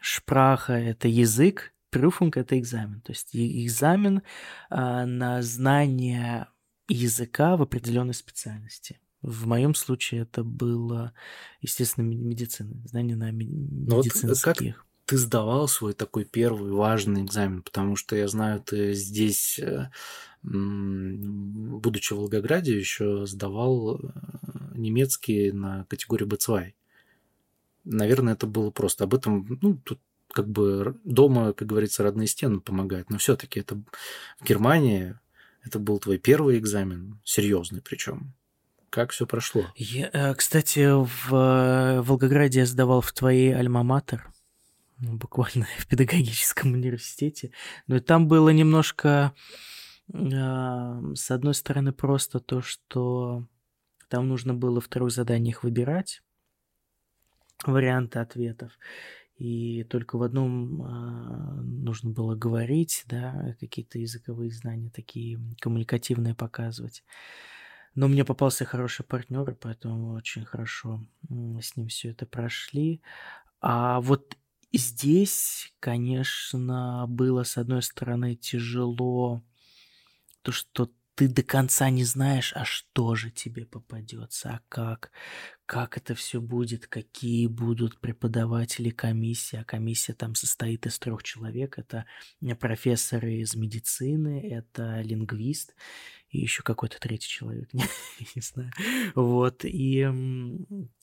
[0.00, 3.00] шпраха— это язык, прюфунг— это экзамен.
[3.00, 4.22] То есть экзамен
[4.68, 6.48] а, на знание
[6.88, 9.00] языка в определенной специальности.
[9.22, 11.12] В моем случае это было,
[11.60, 14.22] естественно, медицина, знание на медицинских.
[14.22, 17.62] Ну вот как, ты сдавал свой такой первый важный экзамен?
[17.62, 19.88] Потому что я знаю, ты здесь, э,
[20.42, 24.08] будучи в Волгограде, еще сдавал э,
[24.74, 26.72] немецкий на категорию B2.
[27.84, 29.04] Наверное, это было просто.
[29.04, 30.00] Об этом, ну, тут
[30.32, 33.08] как бы дома, как говорится, родные стены помогают.
[33.08, 33.76] Но все-таки это
[34.40, 35.16] в Германии
[35.64, 38.34] это был твой первый экзамен, серьезный причем.
[38.90, 39.66] Как все прошло?
[39.76, 44.22] Я, э, кстати, в Волгограде я сдавал в твоей альма-матер,
[44.98, 47.52] ну, буквально в педагогическом университете.
[47.86, 49.34] Но там было немножко,
[50.12, 53.46] а, с одной стороны, просто то, что
[54.08, 56.22] там нужно было в трех заданиях выбирать
[57.64, 58.72] варианты ответов
[59.36, 67.04] и только в одном а, нужно было говорить, да, какие-то языковые знания такие коммуникативные показывать.
[67.94, 73.02] Но мне попался хороший партнер, поэтому очень хорошо с ним все это прошли.
[73.60, 74.36] А вот
[74.76, 79.42] здесь, конечно, было, с одной стороны, тяжело
[80.42, 85.10] то, что ты до конца не знаешь, а что же тебе попадется, а как,
[85.64, 89.56] как это все будет, какие будут преподаватели комиссии.
[89.56, 91.78] А комиссия там состоит из трех человек.
[91.78, 92.04] Это
[92.60, 95.74] профессоры из медицины, это лингвист
[96.28, 97.84] и еще какой-то третий человек, не,
[98.34, 98.70] не знаю.
[99.14, 100.06] Вот, и,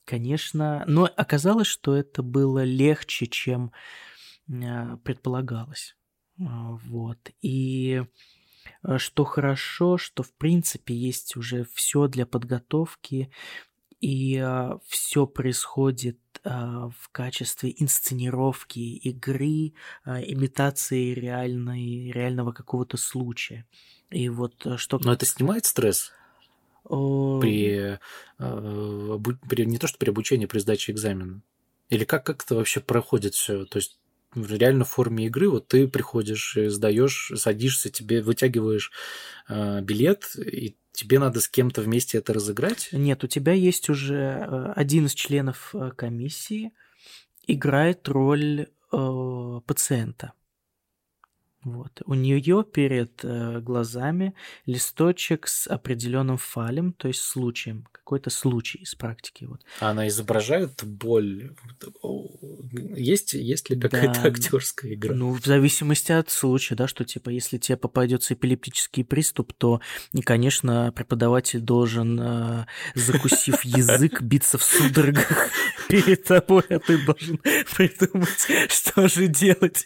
[0.06, 3.72] конечно, но оказалось, что это было легче, чем
[4.48, 5.96] а, предполагалось.
[6.40, 8.06] А, вот, и Э,
[8.98, 13.32] что хорошо, что в принципе есть уже все для подготовки,
[14.04, 23.66] и а, все происходит а, в качестве инсценировки игры, а, имитации реальной, реального какого-то случая.
[24.10, 25.00] И вот э, что...
[25.02, 26.12] Но это снимает стресс?
[26.84, 27.98] При, э,
[28.38, 31.42] при не то что при обучении, при сдаче экзамена.
[31.90, 33.66] Или как, как это вообще проходит все?
[33.66, 33.98] То есть
[34.36, 35.50] реально в форме игры.
[35.50, 38.92] Вот ты приходишь, сдаешь, садишься, тебе вытягиваешь
[39.50, 42.90] э, билет, и тебе надо с кем-то вместе это разыграть?
[42.92, 46.72] Нет, у тебя есть уже э, один из членов э, комиссии
[47.46, 50.34] играет роль э, пациента.
[51.64, 52.02] Вот.
[52.06, 54.34] У нее перед э, глазами
[54.66, 59.46] листочек с определенным фалем, то есть случаем, какой-то случай из практики.
[59.46, 59.62] Вот.
[59.80, 61.52] А она изображает боль.
[62.96, 65.16] Есть, есть ли какая-то да, актерская игра?
[65.16, 69.80] Ну, в зависимости от случая, да, что типа, если тебе попадется эпилептический приступ, то,
[70.26, 75.50] конечно, преподаватель должен, э, закусив язык, биться в судорогах
[75.88, 79.86] перед тобой, а ты должен придумать, что же делать.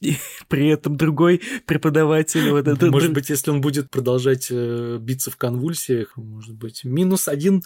[0.00, 0.16] И
[0.48, 2.50] при этом этом другой преподаватель.
[2.50, 7.28] Вот это, может быть, если он будет продолжать э, биться в конвульсиях, может быть, минус
[7.28, 7.62] один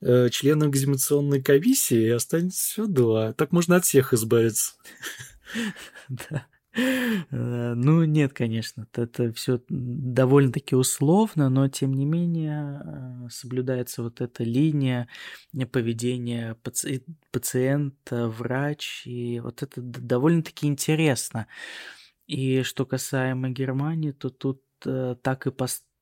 [0.00, 3.32] э, член экзаменационной комиссии, и останется все два.
[3.32, 4.74] Так можно от всех избавиться.
[6.08, 6.46] Да.
[6.76, 14.44] Э, ну, нет, конечно, это все довольно-таки условно, но тем не менее соблюдается вот эта
[14.44, 15.08] линия
[15.72, 21.46] поведения паци- пациента, врач, и вот это довольно-таки интересно.
[22.26, 25.52] И что касаемо Германии, то тут э, так и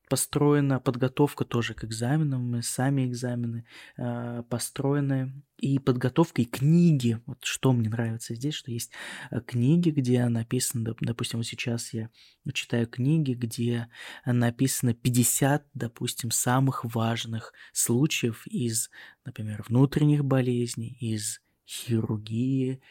[0.09, 3.65] построена подготовка тоже к экзаменам, сами экзамены
[3.97, 7.21] э, построены, и подготовка, и книги.
[7.25, 8.91] Вот что мне нравится здесь, что есть
[9.31, 12.09] э, книги, где написано, допустим, вот сейчас я
[12.53, 13.87] читаю книги, где
[14.25, 18.89] написано 50, допустим, самых важных случаев из,
[19.23, 22.81] например, внутренних болезней, из хирургии,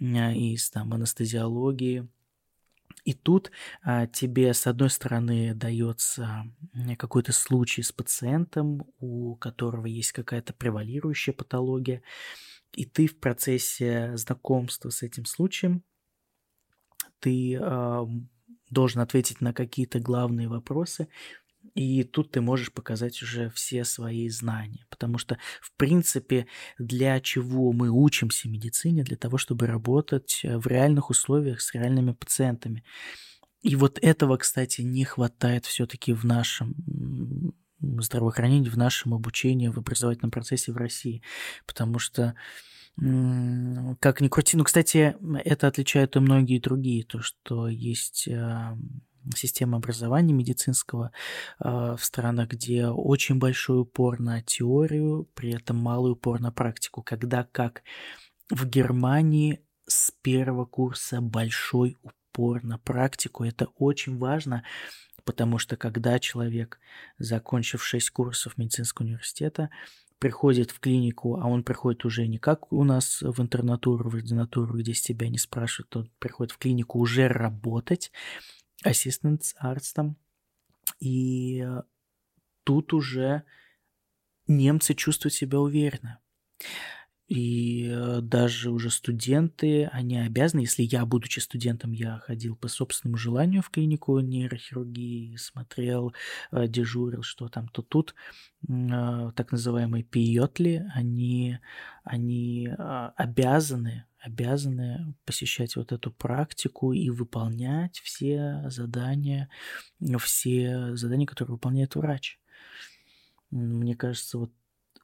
[0.00, 2.08] э, из там анестезиологии,
[3.06, 3.52] и тут
[3.82, 6.44] а, тебе, с одной стороны, дается
[6.98, 12.02] какой-то случай с пациентом, у которого есть какая-то превалирующая патология,
[12.72, 15.84] и ты в процессе знакомства с этим случаем,
[17.20, 18.08] ты а,
[18.70, 21.06] должен ответить на какие-то главные вопросы,
[21.74, 24.86] и тут ты можешь показать уже все свои знания.
[24.90, 26.46] Потому что, в принципе,
[26.78, 29.02] для чего мы учимся медицине?
[29.02, 32.84] Для того, чтобы работать э, в реальных условиях с реальными пациентами.
[33.62, 40.30] И вот этого, кстати, не хватает все-таки в нашем здравоохранении, в нашем обучении, в образовательном
[40.30, 41.22] процессе в России.
[41.66, 42.34] Потому что
[42.96, 44.56] как ни крути.
[44.56, 48.26] Ну, кстати, это отличает и многие другие, то, что есть
[49.34, 51.12] системы образования медицинского
[51.58, 57.02] э, в странах, где очень большой упор на теорию, при этом малый упор на практику,
[57.02, 57.82] когда как
[58.50, 63.44] в Германии с первого курса большой упор на практику.
[63.44, 64.62] Это очень важно,
[65.26, 66.78] Потому что когда человек,
[67.18, 69.70] закончив 6 курсов медицинского университета,
[70.20, 74.78] приходит в клинику, а он приходит уже не как у нас в интернатуру, в ординатуру,
[74.78, 78.12] где с тебя не спрашивают, он приходит в клинику уже работать
[78.90, 80.16] ассистент-артстом.
[81.00, 81.82] И э,
[82.64, 83.42] тут уже
[84.46, 86.20] немцы чувствуют себя уверенно.
[87.28, 93.18] И э, даже уже студенты, они обязаны, если я, будучи студентом, я ходил по собственному
[93.18, 96.14] желанию в клинику нейрохирургии, смотрел,
[96.52, 98.14] э, дежурил, что там, то тут
[98.66, 101.60] так называемые пиотли, они,
[102.02, 102.68] они
[103.16, 109.48] обязаны, обязаны посещать вот эту практику и выполнять все задания,
[110.18, 112.38] все задания, которые выполняет врач.
[113.50, 114.52] Мне кажется, вот,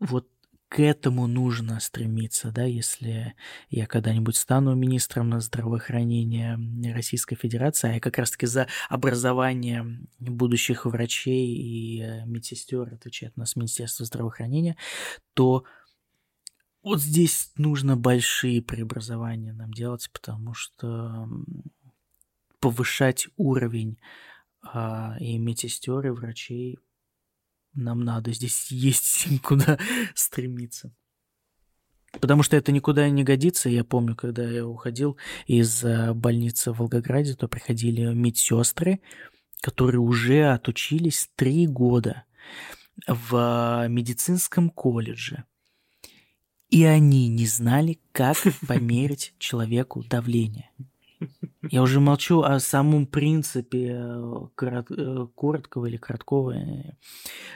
[0.01, 0.29] вот
[0.69, 3.35] к этому нужно стремиться, да, если
[3.69, 6.59] я когда-нибудь стану министром здравоохранения
[6.95, 13.41] Российской Федерации, а я как раз-таки за образование будущих врачей и э, медсестер отвечает у
[13.41, 14.77] нас Министерство здравоохранения,
[15.35, 15.65] то
[16.83, 21.29] вот здесь нужно большие преобразования нам делать, потому что
[22.61, 23.99] повышать уровень
[24.63, 26.79] а, и медсестер, и врачей
[27.75, 29.79] нам надо, здесь есть куда
[30.15, 30.93] стремиться.
[32.21, 33.71] Потому что это никуда не годится.
[33.71, 35.17] Я помню, когда я уходил
[35.47, 39.01] из э, больницы в Волгограде, то приходили медсестры,
[39.63, 42.25] которые уже отучились три года
[43.07, 45.45] в медицинском колледже.
[46.73, 50.71] И они не знали, как померить человеку давление.
[51.71, 56.55] Я уже молчу о самом принципе э, э, короткого или короткого,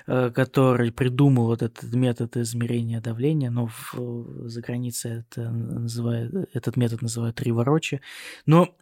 [0.06, 6.76] э, который придумал вот этот метод измерения давления, но в, за границей это называют, этот
[6.76, 8.02] метод называют Риворочи.
[8.44, 8.76] Но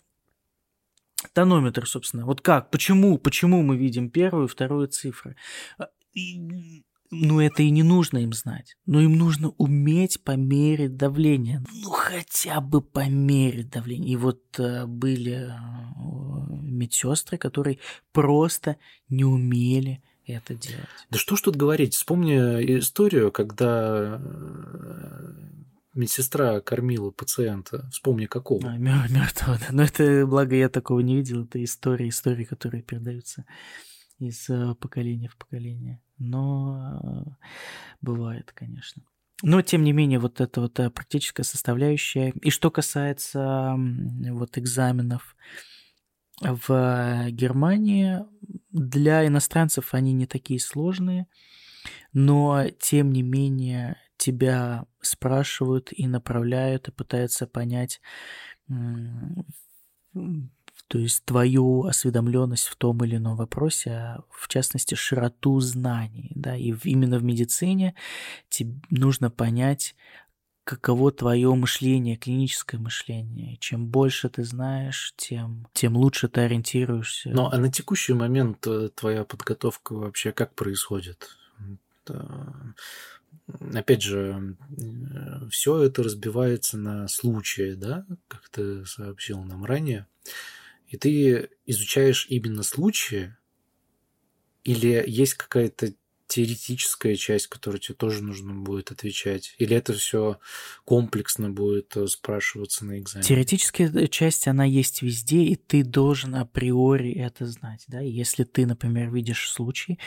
[1.32, 5.36] тонометр, собственно, вот как, почему, почему мы видим первую и вторую цифры?
[7.14, 8.76] Ну, это и не нужно им знать.
[8.86, 11.62] Но им нужно уметь померить давление.
[11.82, 14.12] Ну, хотя бы померить давление.
[14.12, 15.56] И вот э, были э,
[16.62, 17.78] медсестры, которые
[18.12, 18.76] просто
[19.08, 20.88] не умели это делать.
[21.10, 21.94] Да что ж тут говорить?
[21.94, 22.34] Вспомни
[22.78, 25.54] историю, когда э,
[25.94, 27.88] медсестра кормила пациента.
[27.90, 28.68] Вспомни, какого.
[28.68, 29.66] А, мертвого, да.
[29.70, 31.44] Но это, благо, я такого не видел.
[31.44, 33.44] Это истории, истории, которые передаются
[34.28, 37.30] из э, поколения в поколение но э,
[38.00, 39.02] бывает, конечно.
[39.42, 42.30] Но, тем не менее, вот это вот э, практическая составляющая.
[42.42, 45.36] И что касается вот экзаменов
[46.40, 48.20] в Германии,
[48.70, 51.26] для иностранцев они не такие сложные,
[52.12, 58.00] но, тем не менее, тебя спрашивают и направляют, и пытаются понять,
[60.88, 66.56] то есть твою осведомленность в том или ином вопросе, а в частности широту знаний, да,
[66.56, 67.94] и именно в медицине
[68.48, 69.96] тебе нужно понять,
[70.64, 73.56] каково твое мышление, клиническое мышление.
[73.58, 77.30] Чем больше ты знаешь, тем, тем лучше ты ориентируешься.
[77.30, 81.28] Ну, а на текущий момент э, твоя подготовка вообще как происходит?
[83.74, 90.06] Опять же, э, все это разбивается на случаи, да, как ты сообщил нам ранее
[90.94, 93.36] и ты изучаешь именно случаи,
[94.62, 95.92] или есть какая-то
[96.28, 99.56] теоретическая часть, которую тебе тоже нужно будет отвечать?
[99.58, 100.38] Или это все
[100.84, 103.26] комплексно будет э, спрашиваться на экзамене?
[103.28, 107.84] Теоретическая часть, она есть везде, и ты должен априори это знать.
[107.88, 108.00] Да?
[108.00, 109.98] Если ты, например, видишь случай,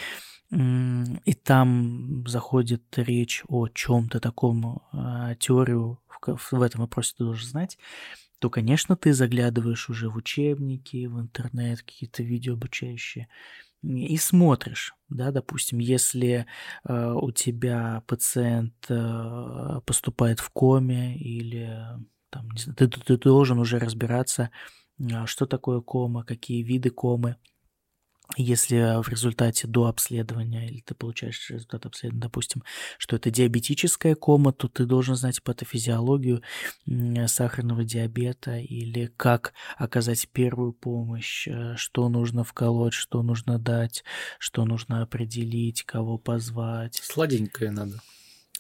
[0.50, 7.78] и там заходит речь о чем-то таком, а, теорию в этом вопросе ты должен знать,
[8.40, 13.28] то, конечно, ты заглядываешь уже в учебники, в интернет, какие-то видео обучающие,
[13.84, 16.46] и смотришь, да, допустим, если
[16.84, 21.70] э, у тебя пациент э, поступает в коме или
[22.30, 24.50] там, не знаю, ты, ты должен уже разбираться,
[25.00, 27.38] э, что такое кома, какие виды комы,
[28.36, 32.64] если в результате до обследования, или ты получаешь результат обследования, допустим,
[32.98, 36.42] что это диабетическая кома, то ты должен знать патофизиологию
[37.28, 44.04] сахарного диабета или как оказать первую помощь, э, что нужно вколоть, что нужно дать,
[44.40, 46.96] что нужно определить, кого позвать.
[46.96, 48.02] Сладенькое надо.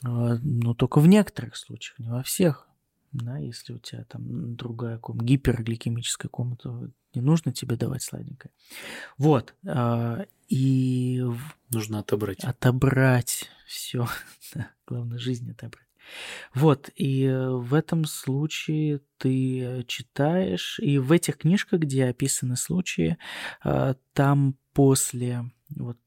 [0.03, 2.66] А, ну, только в некоторых случаях, не во всех.
[3.11, 8.51] Да, если у тебя там другая кома, гипергликемическая кома, то не нужно тебе давать сладенькое.
[9.17, 9.55] Вот.
[9.65, 11.25] А, и...
[11.71, 12.43] Нужно отобрать.
[12.43, 14.07] Отобрать все.
[14.53, 15.87] да, главное, жизнь отобрать.
[16.53, 23.17] Вот, и в этом случае ты читаешь, и в этих книжках, где описаны случаи,
[23.61, 25.97] а, там после вот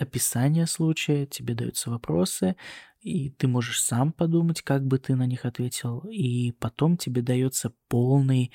[0.00, 2.56] описания случая тебе даются вопросы,
[3.00, 7.72] и ты можешь сам подумать, как бы ты на них ответил, и потом тебе дается
[7.88, 8.52] полный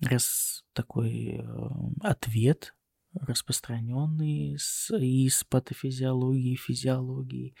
[0.00, 1.44] раз такой э,
[2.02, 2.74] ответ
[3.14, 7.54] распространенный с, и с патофизиологией, физиологией,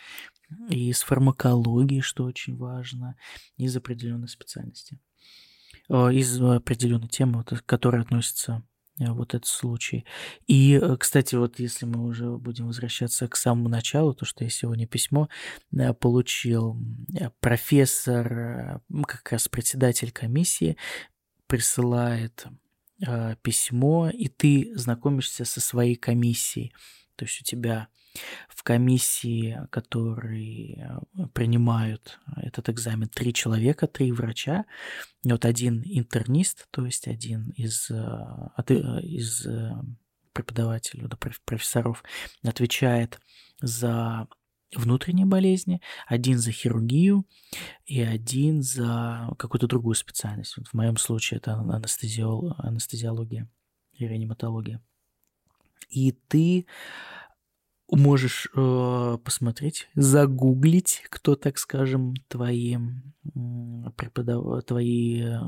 [0.68, 3.16] и с фармакологией, что очень важно,
[3.56, 4.98] из определенной специальности,
[5.88, 10.04] из определенной темы, которая относится Э, вот этот случай.
[10.46, 14.50] И, э, кстати, вот если мы уже будем возвращаться к самому началу, то, что я
[14.50, 15.28] сегодня письмо
[15.72, 16.78] э, получил,
[17.40, 20.76] профессор, как раз председатель комиссии,
[21.46, 22.46] присылает
[23.42, 26.72] письмо, и ты знакомишься со своей комиссией.
[27.16, 27.88] То есть у тебя
[28.48, 34.64] в комиссии, которые э, принимают этот экзамен, три человека, три врача.
[35.24, 37.94] Вот один интернист, то есть один из, э,
[38.68, 39.46] э, из
[40.32, 41.08] преподавателей,
[41.44, 42.02] профессоров
[42.42, 43.20] отвечает
[43.60, 44.28] за
[44.74, 47.24] внутренние болезни, один за хирургию
[47.86, 50.56] и один за какую-то другую специальность.
[50.56, 53.48] Вот в моем случае это анестезиол, анестезиология
[53.92, 54.82] и реаниматология.
[55.88, 56.66] И ты
[57.90, 62.78] можешь э, посмотреть, загуглить, кто, так скажем, твои
[63.96, 64.64] преподав...
[64.64, 65.38] твои э,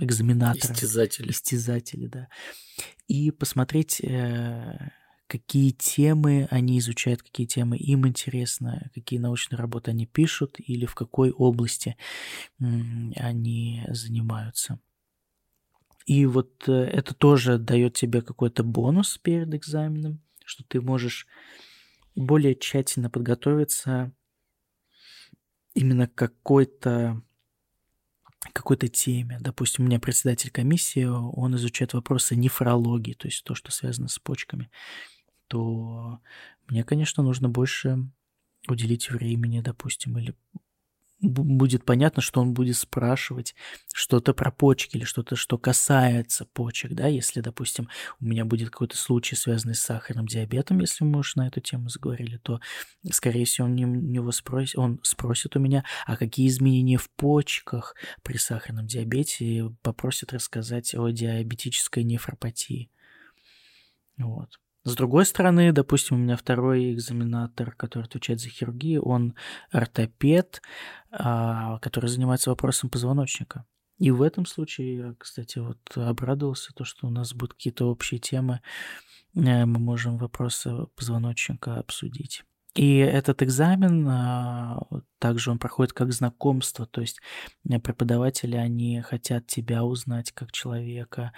[0.00, 0.72] экзаменаторы.
[0.74, 1.30] Истязатели.
[1.30, 2.28] Истязатели, да.
[3.08, 4.90] И посмотреть, э,
[5.26, 10.94] какие темы они изучают, какие темы им интересны, какие научные работы они пишут или в
[10.94, 11.96] какой области
[12.60, 12.64] э,
[13.16, 14.78] они занимаются.
[16.06, 20.20] И вот э, это тоже дает тебе какой-то бонус перед экзаменом
[20.50, 21.26] что ты можешь
[22.16, 24.12] более тщательно подготовиться
[25.74, 27.22] именно к какой-то
[28.52, 29.38] какой-то теме.
[29.40, 34.18] Допустим, у меня председатель комиссии, он изучает вопросы нефрологии, то есть то, что связано с
[34.18, 34.70] почками,
[35.46, 36.20] то
[36.66, 38.10] мне, конечно, нужно больше
[38.66, 40.34] уделить времени, допустим, или
[41.20, 43.54] будет понятно, что он будет спрашивать
[43.92, 47.88] что-то про почки или что-то, что касается почек, да, если, допустим,
[48.20, 51.88] у меня будет какой-то случай, связанный с сахарным диабетом, если мы уж на эту тему
[51.88, 52.60] заговорили, то,
[53.10, 57.94] скорее всего, он, не, него спросит, он спросит у меня, а какие изменения в почках
[58.22, 62.90] при сахарном диабете, и попросит рассказать о диабетической нефропатии.
[64.16, 64.58] Вот.
[64.90, 69.34] С другой стороны, допустим, у меня второй экзаменатор, который отвечает за хирургию, он
[69.70, 70.62] ортопед,
[71.12, 73.64] а, который занимается вопросом позвоночника.
[73.98, 78.18] И в этом случае я, кстати, вот обрадовался, то, что у нас будут какие-то общие
[78.18, 78.62] темы,
[79.36, 82.42] э, мы можем вопросы позвоночника обсудить.
[82.74, 84.80] И этот экзамен, а,
[85.18, 87.20] также он проходит как знакомство, то есть
[87.82, 91.32] преподаватели, они хотят тебя узнать как человека,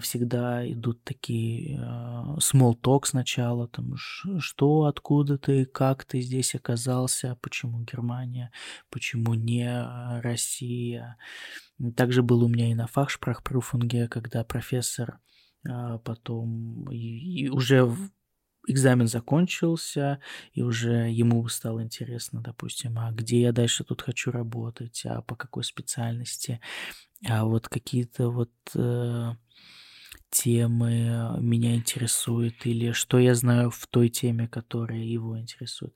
[0.00, 7.38] всегда идут такие а, small talk сначала, там, что, откуда ты, как ты здесь оказался,
[7.40, 8.50] почему Германия,
[8.90, 9.66] почему не
[10.20, 11.16] Россия.
[11.96, 15.20] Также был у меня и на фахшпрахпруфунге, когда профессор
[15.66, 17.90] а, потом и, и уже
[18.66, 20.20] экзамен закончился,
[20.52, 25.36] и уже ему стало интересно, допустим, а где я дальше тут хочу работать, а по
[25.36, 26.60] какой специальности,
[27.26, 29.32] а вот какие-то вот э,
[30.30, 35.94] темы меня интересуют, или что я знаю в той теме, которая его интересует.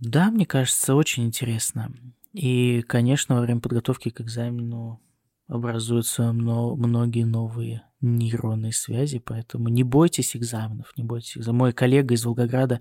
[0.00, 1.92] Да, мне кажется, очень интересно.
[2.32, 5.00] И, конечно, во время подготовки к экзамену
[5.50, 11.58] образуются многие новые нейронные связи, поэтому не бойтесь экзаменов, не бойтесь экзаменов.
[11.58, 12.80] Мой коллега из Волгограда,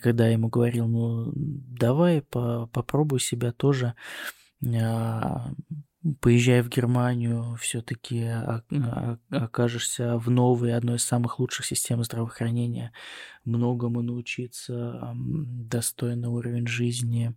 [0.00, 3.94] когда я ему говорил, ну давай по попробуй себя тоже,
[4.64, 5.52] а,
[6.20, 8.28] поезжай в Германию, все-таки
[9.30, 12.92] окажешься в новой, одной из самых лучших систем здравоохранения,
[13.44, 17.36] многому научиться, достойный уровень жизни,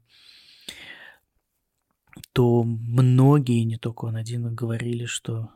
[2.34, 5.50] то многие, не только он один, говорили, что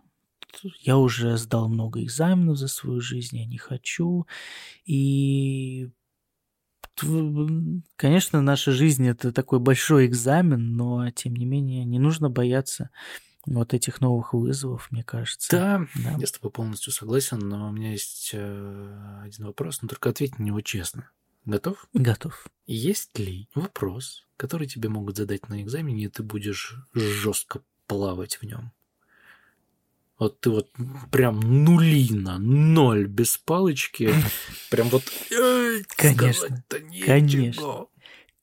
[0.79, 4.25] я уже сдал много экзаменов за свою жизнь, я не хочу.
[4.85, 5.89] И,
[7.95, 12.89] конечно, наша жизнь это такой большой экзамен, но, тем не менее, не нужно бояться
[13.45, 15.49] вот этих новых вызовов, мне кажется.
[15.51, 16.17] Да, да.
[16.19, 20.37] я с тобой полностью согласен, но у меня есть э, один вопрос, но только ответь
[20.37, 21.09] на него честно.
[21.45, 21.87] Готов?
[21.93, 22.47] Готов.
[22.65, 28.43] Есть ли вопрос, который тебе могут задать на экзамене, и ты будешь жестко плавать в
[28.43, 28.71] нем?
[30.19, 30.71] Вот ты вот
[31.11, 34.11] прям нулина, ноль без палочки.
[34.71, 35.03] Прям вот...
[35.95, 36.63] Конечно.
[37.05, 37.85] Конечно.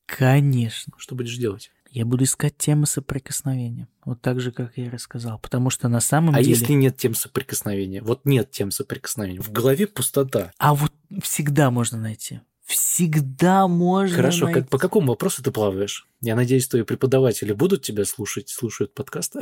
[0.05, 0.93] Конечно.
[0.97, 1.71] Что будешь делать?
[1.91, 3.87] Я буду искать темы соприкосновения.
[4.03, 5.39] Вот так же, как я и рассказал.
[5.39, 6.55] Потому что на самом а деле...
[6.55, 8.01] А если нет тем соприкосновения?
[8.01, 9.41] Вот нет тем соприкосновения.
[9.41, 10.51] В голове пустота.
[10.57, 12.41] А вот всегда можно найти.
[12.65, 14.61] Всегда можно Хорошо, найти.
[14.61, 16.07] как, по какому вопросу ты плаваешь?
[16.21, 19.39] Я надеюсь, твои преподаватели будут тебя слушать, слушают подкасты.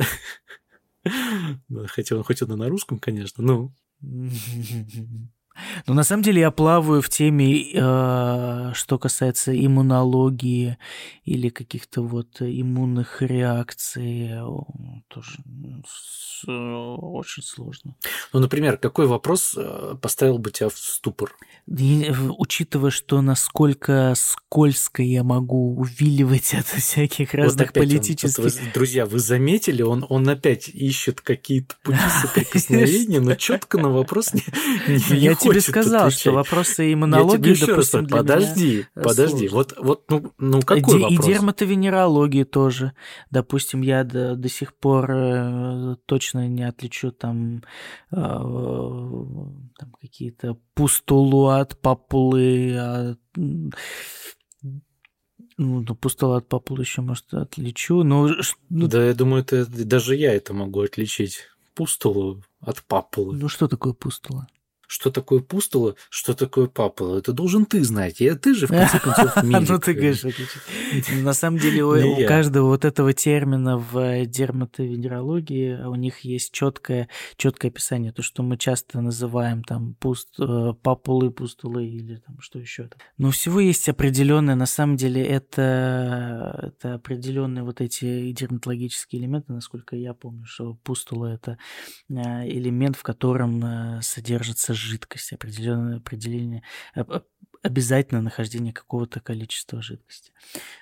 [1.86, 3.74] Хотя он хоть и на русском, конечно, ну.
[5.86, 10.78] Ну, на самом деле я плаваю в теме, э, что касается иммунологии
[11.24, 14.30] или каких-то вот иммунных реакций.
[15.08, 15.38] Тоже
[15.86, 17.94] с, очень сложно.
[18.32, 21.32] Ну, например, какой вопрос э, поставил бы тебя в ступор?
[21.66, 28.44] И, учитывая, что насколько скользко я могу увиливать от всяких разных вот политических...
[28.44, 33.90] Он, вот друзья, вы заметили, он, он опять ищет какие-то пути соприкосновения, но четко на
[33.90, 34.42] вопрос не,
[35.10, 39.74] не тебе сказал, что вопросы иммунологии, Я тебе допустим, раз, для подожди, меня подожди, вот,
[39.78, 41.26] вот, ну, ну какой и, вопрос?
[41.26, 42.92] И дерматовенерологии тоже.
[43.30, 47.62] Допустим, я до, до сих пор э, точно не отличу там,
[48.10, 53.20] э, там какие-то пустулу от папулы, от,
[55.56, 58.28] ну, пустулу от папулы еще, может, отличу, но...
[58.70, 61.42] Ну, да, я думаю, это, даже я это могу отличить.
[61.74, 63.36] Пустулу от папулы.
[63.36, 64.46] Ну, что такое пустула?
[64.94, 67.18] Что такое пустола, что такое папула.
[67.18, 68.20] Это должен ты знать.
[68.20, 69.68] И ты же, в конце концов, медик.
[69.74, 70.22] Ну, ты говоришь,
[71.20, 77.72] На самом деле, у каждого вот этого термина в дерматовенерологии у них есть четкое, четкое
[77.72, 78.12] описание.
[78.12, 82.88] То, что мы часто называем там пуст, э, папулы, пустулы или там что еще.
[83.18, 89.96] Но всего есть определенное, на самом деле, это, это определенные вот эти дерматологические элементы, насколько
[89.96, 91.58] я помню, что пустула– это
[92.08, 92.14] э,
[92.48, 96.62] элемент, в котором э, содержится жидкость, определенное определение,
[97.62, 100.32] обязательно нахождение какого-то количества жидкости.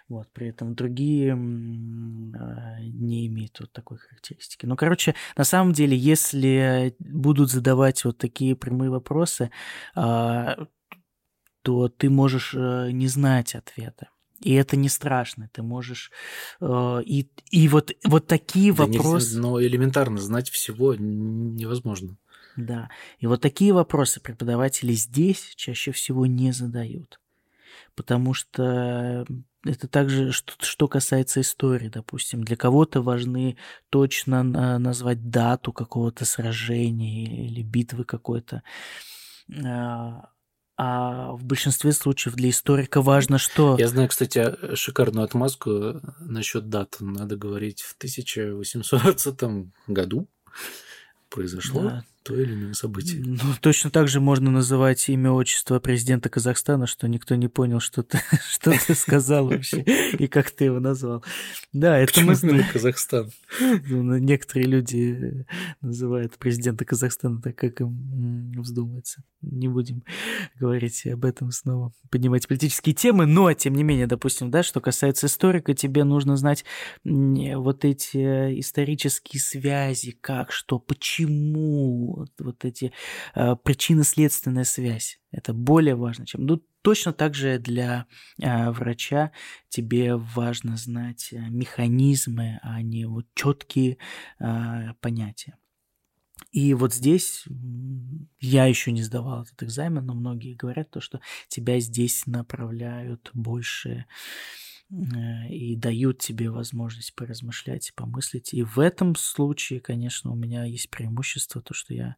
[0.08, 4.66] Вот, при этом другие а, не имеют вот такой характеристики.
[4.66, 9.50] Ну, короче, на самом деле, если будут задавать вот такие прямые вопросы,
[9.94, 10.66] а,
[11.62, 14.08] то ты можешь э, не знать ответа.
[14.40, 16.10] И это не страшно, ты можешь...
[16.60, 19.26] Э, и, и вот, вот такие да вопросы...
[19.26, 22.18] Нельзя, но элементарно знать всего невозможно.
[22.56, 22.90] Да.
[23.18, 27.18] И вот такие вопросы преподаватели здесь чаще всего не задают.
[27.94, 29.26] Потому что
[29.64, 32.42] это также, что, что касается истории, допустим.
[32.42, 33.56] Для кого-то важны
[33.90, 34.42] точно
[34.78, 38.62] назвать дату какого-то сражения или битвы какой-то.
[39.64, 40.30] А,
[40.76, 43.76] а в большинстве случаев для историка важно, что...
[43.78, 46.96] Я знаю, кстати, шикарную отмазку насчет дат.
[47.00, 50.28] Надо говорить в 1820 году
[51.28, 51.82] произошло.
[51.82, 53.22] Да то или иное событие.
[53.24, 58.02] Ну, точно так же можно называть имя отчества президента Казахстана, что никто не понял, что
[58.02, 58.20] ты,
[58.50, 61.24] что ты сказал вообще и как ты его назвал.
[61.72, 62.64] Да, это Почему мы знаем.
[62.72, 63.30] Казахстан.
[63.60, 65.46] Ну, некоторые люди
[65.80, 69.22] называют президента Казахстана так, как им вздумается.
[69.40, 70.04] Не будем
[70.58, 75.26] говорить об этом снова, поднимать политические темы, но, тем не менее, допустим, да, что касается
[75.26, 76.64] историка, тебе нужно знать
[77.04, 82.92] вот эти исторические связи, как, что, почему, вот, вот эти
[83.34, 85.20] э, причинно-следственная связь.
[85.30, 86.44] Это более важно, чем...
[86.44, 88.06] Ну, точно так же для
[88.40, 89.32] э, врача
[89.68, 93.98] тебе важно знать э, механизмы, а не вот четкие
[94.38, 95.56] э, понятия.
[96.50, 97.44] И вот здесь
[98.40, 104.06] я еще не сдавал этот экзамен, но многие говорят то, что тебя здесь направляют больше
[105.48, 108.52] и дают тебе возможность поразмышлять и помыслить.
[108.52, 112.16] И в этом случае, конечно, у меня есть преимущество, то, что я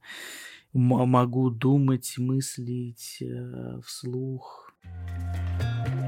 [0.72, 4.72] могу думать, мыслить э, вслух.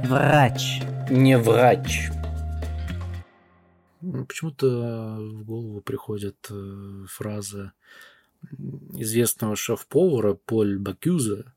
[0.04, 0.82] Врач.
[1.08, 2.10] Не врач.
[4.00, 7.72] Почему-то в голову приходит э, фраза
[8.94, 11.54] известного шеф-повара Поль Бакюза,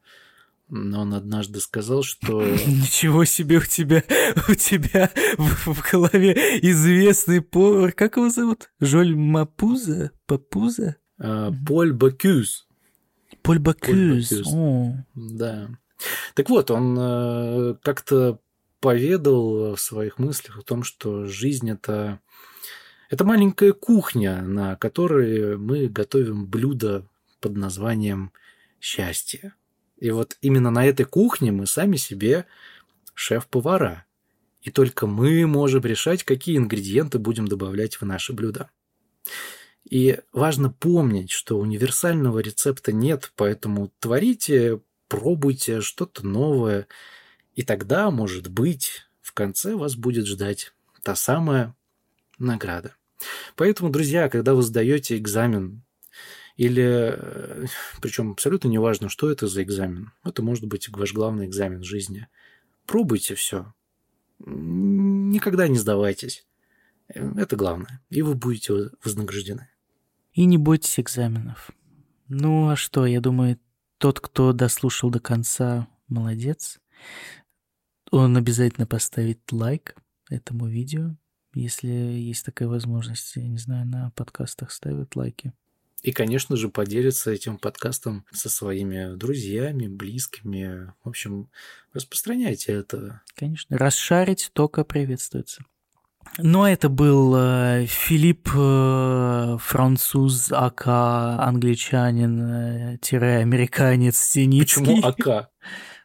[0.70, 2.44] он однажды сказал, что...
[2.68, 4.04] Ничего себе у тебя,
[4.48, 7.92] у тебя в, в голове известный повар.
[7.92, 8.70] Как его зовут?
[8.80, 10.12] Жоль Мапуза?
[10.26, 10.98] Папуза?
[11.20, 12.68] А, Поль Бакюз.
[13.42, 14.32] Поль Бакюз.
[14.54, 14.96] О.
[15.16, 15.70] Да.
[16.36, 18.40] Так вот, он э, как-то
[18.80, 22.22] поведал в своих мыслях о том, что жизнь это
[23.10, 27.08] это маленькая кухня, на которой мы готовим блюдо
[27.42, 28.32] под названием
[28.80, 29.54] счастье.
[30.00, 32.46] И вот именно на этой кухне мы сами себе
[33.14, 34.06] шеф-повара.
[34.62, 38.70] И только мы можем решать, какие ингредиенты будем добавлять в наши блюда.
[39.90, 46.88] И важно помнить, что универсального рецепта нет, поэтому творите, пробуйте что-то новое,
[47.56, 50.74] и тогда, может быть, в конце вас будет ждать
[51.04, 51.76] та самая
[52.38, 52.96] награда.
[53.56, 55.82] Поэтому, друзья, когда вы сдаете экзамен,
[56.60, 57.68] или, э,
[58.02, 62.28] причем абсолютно неважно, что это за экзамен, это может быть ваш главный экзамен жизни,
[62.86, 63.74] пробуйте все.
[64.40, 66.46] Никогда не сдавайтесь.
[67.08, 68.02] Это главное.
[68.10, 69.70] И вы будете вознаграждены.
[70.34, 71.72] И не бойтесь экзаменов.
[72.28, 73.58] Ну а что, я думаю,
[73.98, 76.82] тот, кто дослушал до конца, молодец.
[78.12, 79.96] Он обязательно поставит лайк
[80.30, 81.16] этому видео,
[81.54, 83.38] если есть такая возможность.
[83.38, 85.54] Я не знаю, на подкастах ставят лайки.
[86.02, 90.94] И, конечно же, поделиться этим подкастом со своими друзьями, близкими.
[91.04, 91.50] В общем,
[91.94, 93.22] распространяйте это.
[93.36, 93.78] Конечно.
[93.78, 95.64] Расшарить только приветствуется.
[96.38, 105.02] Но это был э, Филипп, э, француз, АК, англичанин, э, американец, синицкий.
[105.02, 105.50] Почему АК?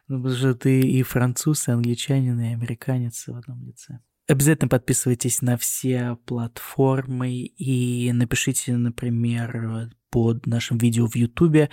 [0.07, 4.01] Ну, потому что ты и француз, и англичанин, и американец в одном лице.
[4.27, 11.69] Обязательно подписывайтесь на все платформы и напишите, например, под нашим видео в Ютубе,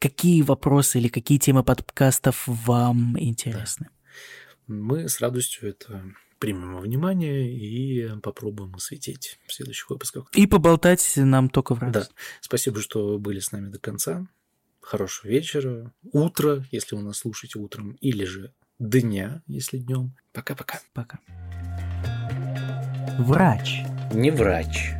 [0.00, 3.88] какие вопросы или какие темы подкастов вам интересны.
[4.66, 4.74] Да.
[4.74, 6.04] Мы с радостью это
[6.40, 10.28] примем во внимание и попробуем осветить в следующих выпусках.
[10.34, 11.92] И поболтать нам только в раз.
[11.92, 12.08] Да.
[12.40, 14.26] Спасибо, что были с нами до конца.
[14.80, 20.12] Хорошего вечера, утра, если вы нас слушаете утром, или же дня, если днем.
[20.32, 20.80] Пока-пока.
[20.94, 21.18] Пока.
[23.18, 23.82] Врач.
[24.12, 24.94] Не врач.